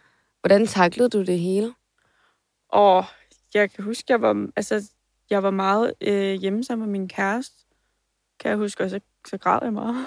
Hvordan 0.41 0.67
taklede 0.67 1.09
du 1.09 1.23
det 1.23 1.39
hele? 1.39 1.75
Og 2.69 3.05
jeg 3.55 3.71
kan 3.71 3.85
huske, 3.85 4.05
jeg 4.09 4.23
var, 4.23 4.49
altså, 4.57 4.91
jeg 5.31 5.43
var 5.43 5.51
meget 5.51 5.95
øh, 6.01 6.33
hjemme 6.33 6.65
sammen 6.65 6.91
med 6.91 6.99
min 6.99 7.09
kæreste. 7.09 7.57
Kan 8.39 8.49
jeg 8.49 8.59
huske, 8.59 8.85
og 8.85 8.91
så, 8.91 9.01
så 9.29 9.39
græd 9.39 9.59
jeg 9.63 9.73
meget. 9.73 10.07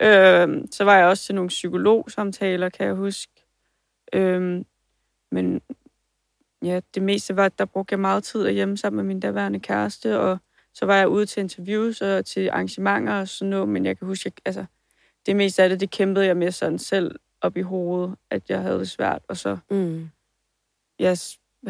Ja. 0.00 0.42
øhm, 0.42 0.72
så 0.72 0.84
var 0.84 0.96
jeg 0.96 1.06
også 1.06 1.24
til 1.24 1.34
nogle 1.34 1.48
psykologsamtaler, 1.48 2.68
kan 2.68 2.86
jeg 2.86 2.94
huske. 2.94 3.32
Øhm, 4.12 4.64
men 5.30 5.60
ja, 6.64 6.80
det 6.94 7.02
meste 7.02 7.36
var, 7.36 7.44
at 7.44 7.58
der 7.58 7.64
brugte 7.64 7.92
jeg 7.92 8.00
meget 8.00 8.24
tid 8.24 8.50
hjemme 8.50 8.76
sammen 8.76 8.96
med 8.96 9.04
min 9.04 9.20
daværende 9.20 9.60
kæreste, 9.60 10.20
og 10.20 10.38
så 10.74 10.86
var 10.86 10.96
jeg 10.96 11.08
ude 11.08 11.26
til 11.26 11.40
interviews 11.40 12.00
og 12.00 12.26
til 12.26 12.48
arrangementer 12.48 13.12
og 13.20 13.28
sådan 13.28 13.50
noget, 13.50 13.68
men 13.68 13.84
jeg 13.84 13.98
kan 13.98 14.06
huske, 14.08 14.26
at 14.26 14.32
altså, 14.44 14.64
det 15.26 15.36
meste 15.36 15.62
af 15.62 15.68
det, 15.68 15.80
det 15.80 15.90
kæmpede 15.90 16.26
jeg 16.26 16.36
med 16.36 16.50
sådan 16.50 16.78
selv 16.78 17.20
op 17.40 17.56
i 17.56 17.60
hovedet, 17.60 18.14
at 18.30 18.42
jeg 18.50 18.60
havde 18.60 18.78
det 18.78 18.90
svært, 18.90 19.22
og 19.28 19.36
så 19.36 19.58
Mm. 19.70 20.08
ja, 20.98 21.14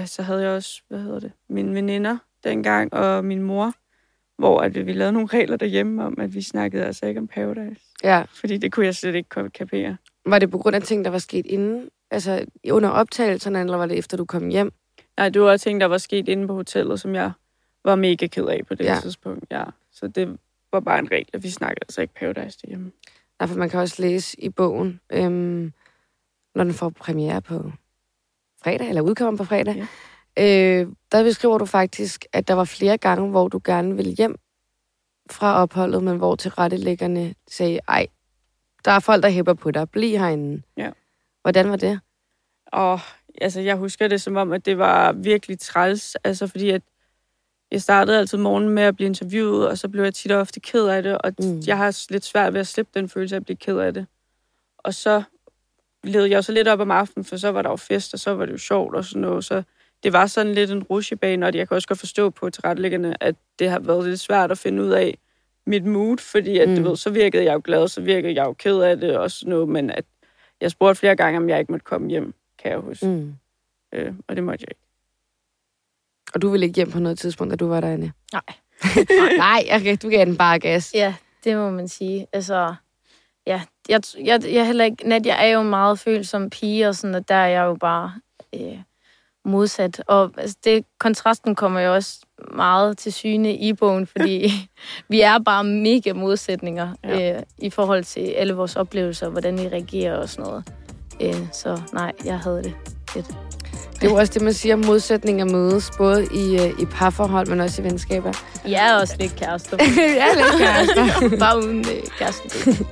så 0.05 0.23
havde 0.23 0.43
jeg 0.43 0.51
også, 0.51 0.83
hvad 0.89 0.99
hedder 0.99 1.21
det, 1.21 1.33
mine 1.49 1.75
veninder 1.75 2.19
dengang, 2.45 2.93
og 2.93 3.25
min 3.25 3.43
mor, 3.43 3.73
hvor 4.39 4.61
at 4.61 4.87
vi, 4.87 4.93
lavede 4.93 5.13
nogle 5.13 5.29
regler 5.29 5.57
derhjemme 5.57 6.05
om, 6.05 6.21
at 6.21 6.35
vi 6.35 6.43
snakkede 6.43 6.85
altså 6.85 7.07
ikke 7.07 7.21
om 7.21 7.27
Paradise. 7.27 7.81
Ja. 8.05 8.25
Fordi 8.33 8.57
det 8.57 8.73
kunne 8.73 8.87
jeg 8.87 8.95
slet 8.95 9.15
ikke 9.15 9.51
kapere. 9.55 9.97
Var 10.27 10.39
det 10.39 10.51
på 10.51 10.59
grund 10.59 10.77
af 10.77 10.83
ting, 10.83 11.05
der 11.05 11.11
var 11.11 11.19
sket 11.19 11.47
inden? 11.47 11.89
Altså 12.11 12.45
under 12.71 12.89
optagelserne, 12.89 13.61
eller 13.61 13.77
var 13.77 13.87
det 13.87 13.99
efter, 13.99 14.17
du 14.17 14.25
kom 14.25 14.49
hjem? 14.49 14.73
Nej, 15.17 15.29
det 15.29 15.43
var 15.43 15.57
ting, 15.57 15.81
der 15.81 15.87
var 15.87 15.99
sket 15.99 16.29
inde 16.29 16.47
på 16.47 16.55
hotellet, 16.55 17.01
som 17.01 17.15
jeg 17.15 17.33
var 17.85 17.95
mega 17.95 18.27
ked 18.27 18.47
af 18.47 18.61
på 18.69 18.75
det 18.75 18.85
Ja. 18.85 18.95
ja. 18.95 19.01
tidspunkt. 19.01 19.45
Ja. 19.51 19.65
Så 19.93 20.09
det 20.09 20.39
var 20.73 20.81
bare 20.81 20.99
en 20.99 21.11
regel, 21.11 21.29
at 21.33 21.43
vi 21.43 21.51
snakkede 21.51 21.81
altså 21.83 22.01
ikke 22.03 22.15
Paradise 22.15 22.59
derhjemme. 22.63 22.93
Nej, 23.39 23.47
for 23.49 23.57
man 23.59 23.69
kan 23.71 23.81
også 23.81 24.03
læse 24.03 24.41
i 24.41 24.49
bogen, 24.49 25.01
øhm, 25.13 25.73
når 26.55 26.65
den 26.65 26.75
får 26.75 26.89
premiere 26.91 27.43
på 27.43 27.73
fredag, 28.63 28.89
eller 28.89 29.03
udkommer 29.03 29.37
på 29.39 29.45
fredag. 29.45 29.77
Ja. 29.77 30.81
Øh, 30.81 30.89
der 31.13 31.23
beskriver 31.23 31.59
du 31.59 31.65
faktisk, 31.67 32.27
at 32.33 32.49
der 32.49 32.55
var 32.55 32.65
flere 32.65 32.99
gange, 32.99 33.31
hvor 33.31 33.49
du 33.49 33.61
gerne 33.65 33.97
ville 33.97 34.13
hjem 34.13 34.37
fra 35.31 35.63
opholdet, 35.63 36.03
men 36.03 36.17
hvor 36.17 36.37
tilrettelæggerne 36.37 37.35
sagde, 37.49 37.81
ej, 37.89 38.07
der 38.85 38.91
er 38.91 39.01
folk, 39.01 39.23
der 39.23 39.29
hæpper 39.29 39.55
på 39.55 39.71
dig, 39.71 39.91
bliv 39.91 40.19
herinde. 40.19 40.63
Ja. 40.77 40.91
Hvordan 41.43 41.71
var 41.71 41.77
det? 41.77 42.01
Og 42.67 43.01
altså, 43.41 43.61
jeg 43.61 43.77
husker 43.77 44.09
det 44.09 44.21
som 44.21 44.37
om, 44.37 44.53
at 44.53 44.67
det 44.67 44.79
var 44.79 45.13
virkelig 45.13 45.59
træls, 45.59 46.15
altså 46.25 46.47
fordi 46.47 46.71
at 46.71 46.83
jeg 47.71 47.83
startede 47.83 48.19
altid 48.19 48.39
morgenen 48.39 48.71
med 48.71 48.83
at 48.83 48.97
blive 48.97 49.07
interviewet, 49.07 49.69
og 49.69 49.79
så 49.79 49.89
blev 49.89 50.03
jeg 50.05 50.15
tit 50.15 50.33
og 50.33 50.41
ofte 50.41 50.61
ked 50.61 50.87
af 50.87 51.03
det, 51.03 51.19
og 51.19 51.33
Mm. 51.39 51.63
jeg 51.67 51.77
har 51.77 52.07
lidt 52.11 52.25
svært 52.25 52.53
ved 52.53 52.61
at 52.61 52.67
slippe 52.67 53.01
den 53.01 53.09
følelse 53.09 53.37
af 53.37 53.41
at 53.41 53.45
blive 53.45 53.57
ked 53.57 53.79
af 53.79 53.95
det. 53.95 54.07
Og 54.79 54.95
så 54.95 55.23
levede 56.05 56.31
jeg 56.31 56.37
jo 56.37 56.43
så 56.43 56.53
lidt 56.53 56.69
op 56.69 56.81
om 56.81 56.91
aftenen, 56.91 57.25
for 57.25 57.37
så 57.37 57.49
var 57.49 57.63
der 57.63 57.71
jo 57.71 57.77
fest, 57.77 58.15
og 58.15 58.21
så 58.21 58.35
var 58.35 58.47
det 58.47 58.53
jo 58.53 58.59
sjovt 58.59 58.95
og 58.97 59.05
sådan 59.05 59.23
noget, 59.23 59.45
så 59.45 59.63
det 60.03 60.13
var 60.13 60.27
sådan 60.27 60.55
lidt 60.55 60.71
en 60.71 60.83
rushebane, 60.83 61.47
og 61.47 61.55
jeg 61.55 61.69
kan 61.69 61.75
også 61.75 61.89
godt 61.89 61.99
forstå 61.99 62.31
på 62.31 62.51
tilrettelæggerne, 62.51 63.23
at 63.23 63.35
det 63.59 63.71
har 63.71 63.79
været 63.79 64.09
lidt 64.09 64.21
svært 64.21 64.51
at 64.51 64.59
finde 64.59 64.83
ud 64.83 64.91
af 64.91 65.19
mit 65.67 65.85
mood, 65.85 66.19
fordi 66.19 66.59
at, 66.59 66.69
mm. 66.69 66.77
du 66.77 66.89
ved, 66.89 66.97
så 66.97 67.11
virkede 67.11 67.45
jeg 67.45 67.55
jo 67.55 67.61
glad, 67.65 67.89
så 67.89 68.01
virkede 68.01 68.35
jeg 68.35 68.45
jo 68.45 68.53
ked 68.53 68.81
af 68.81 68.97
det 68.97 69.17
og 69.19 69.31
sådan 69.31 69.51
noget, 69.51 69.69
men 69.69 69.91
at 69.91 70.05
jeg 70.61 70.71
spurgte 70.71 70.99
flere 71.01 71.17
gange, 71.17 71.39
om 71.39 71.49
jeg 71.49 71.59
ikke 71.59 71.73
måtte 71.73 71.85
komme 71.85 72.11
hjem, 72.11 72.35
kan 72.65 72.73
jeg 72.73 72.81
huske. 72.81 73.07
Mm. 73.07 73.35
Øh, 73.93 74.15
og 74.29 74.37
det 74.37 74.45
måtte 74.45 74.63
jeg 74.63 74.69
ikke. 74.71 74.81
Og 76.35 76.43
du 76.43 76.49
ville 76.49 76.67
ikke 76.67 76.77
hjem 76.77 76.91
på 76.91 76.99
noget 76.99 77.19
tidspunkt, 77.19 77.51
da 77.51 77.57
du 77.57 77.69
var 77.69 77.81
derinde? 77.81 78.13
Nej. 78.33 78.43
Nej, 79.37 79.69
okay, 79.75 79.97
du 80.03 80.09
gav 80.09 80.25
den 80.25 80.37
bare 80.37 80.59
gas. 80.59 80.95
Ja, 80.95 81.15
det 81.45 81.57
må 81.57 81.71
man 81.71 81.89
sige. 81.89 82.27
Altså, 82.33 82.75
ja, 83.47 83.63
jeg, 83.89 84.01
jeg, 84.19 84.45
jeg 84.45 84.61
er 84.61 84.65
heller 84.65 84.85
ikke... 84.85 85.09
Nadia 85.09 85.33
er 85.33 85.47
jo 85.47 85.63
meget 85.63 85.99
følsom 85.99 86.51
pige, 86.51 86.89
og 86.89 86.95
sådan, 86.95 87.15
og 87.15 87.29
der 87.29 87.35
er 87.35 87.47
jeg 87.47 87.65
jo 87.65 87.75
bare 87.75 88.13
øh, 88.55 88.79
modsat. 89.45 90.03
Og 90.07 90.31
altså, 90.37 90.57
det, 90.65 90.85
kontrasten 90.99 91.55
kommer 91.55 91.81
jo 91.81 91.95
også 91.95 92.21
meget 92.55 92.99
til 92.99 93.13
syne 93.13 93.57
i 93.57 93.73
bogen, 93.73 94.07
fordi 94.07 94.53
vi 95.09 95.21
er 95.21 95.39
bare 95.39 95.65
mega 95.65 96.13
modsætninger. 96.13 96.95
Ja. 97.05 97.37
øh, 97.37 97.43
i 97.59 97.71
forhold 97.71 98.05
til 98.05 98.21
alle 98.21 98.55
vores 98.55 98.77
oplevelser, 98.77 99.29
hvordan 99.29 99.59
vi 99.59 99.69
reagerer 99.69 100.17
og 100.17 100.29
sådan 100.29 100.51
noget. 100.51 100.84
Øh, 101.21 101.37
så 101.53 101.81
nej, 101.93 102.13
jeg 102.25 102.39
havde 102.39 102.63
det 102.63 102.75
fedt. 103.11 103.27
Det 103.95 104.05
er 104.05 104.09
jo 104.11 104.17
også 104.17 104.33
det, 104.33 104.43
man 104.43 104.53
siger, 104.53 104.77
modsætninger 104.77 105.45
mødes, 105.45 105.91
både 105.99 106.27
i, 106.35 106.61
øh, 106.61 106.81
i 106.81 106.85
parforhold, 106.85 107.47
men 107.47 107.61
også 107.61 107.83
i 107.83 107.85
venskaber. 107.85 108.33
Jeg 108.69 108.89
er 108.91 109.01
også 109.01 109.15
lidt 109.21 109.37
kærester. 109.37 109.77
ja, 109.99 110.27
lidt 110.35 110.59
kærester. 110.59 111.29
bare 111.45 111.59
uden 111.59 111.79
øh, 111.79 112.03
kæreste. 112.19 112.87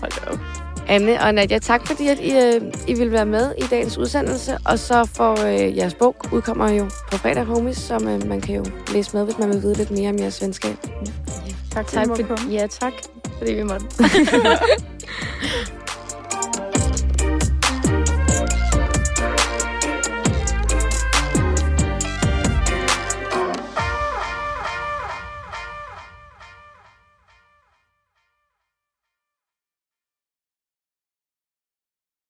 Hold 0.00 0.32
op. 0.32 0.38
Anne 0.88 1.20
og 1.20 1.34
Nadia, 1.34 1.58
tak 1.58 1.86
fordi 1.86 2.08
at 2.08 2.20
I, 2.20 2.36
øh, 2.36 2.72
I 2.88 2.94
vil 2.94 3.12
være 3.12 3.26
med 3.26 3.54
i 3.58 3.62
dagens 3.62 3.98
udsendelse. 3.98 4.58
Og 4.64 4.78
så 4.78 5.08
får 5.14 5.44
øh, 5.46 5.76
jeres 5.76 5.94
bog 5.94 6.16
udkommer 6.32 6.70
jo 6.70 6.84
på 7.10 7.18
fredag, 7.18 7.44
homies, 7.44 7.78
som 7.78 8.08
øh, 8.08 8.28
man 8.28 8.40
kan 8.40 8.54
jo 8.54 8.64
læse 8.92 9.16
med, 9.16 9.24
hvis 9.24 9.38
man 9.38 9.48
vil 9.48 9.62
vide 9.62 9.74
lidt 9.74 9.90
mere 9.90 10.10
om 10.10 10.18
jeres 10.18 10.42
venskab. 10.42 10.76
Tak, 11.72 11.86
Tak, 11.86 12.06
for 12.06 12.16
for, 12.16 12.50
ja, 12.50 12.66
tak, 12.66 12.92
fordi 13.38 13.52
vi 13.52 13.62
måtte. 13.62 13.86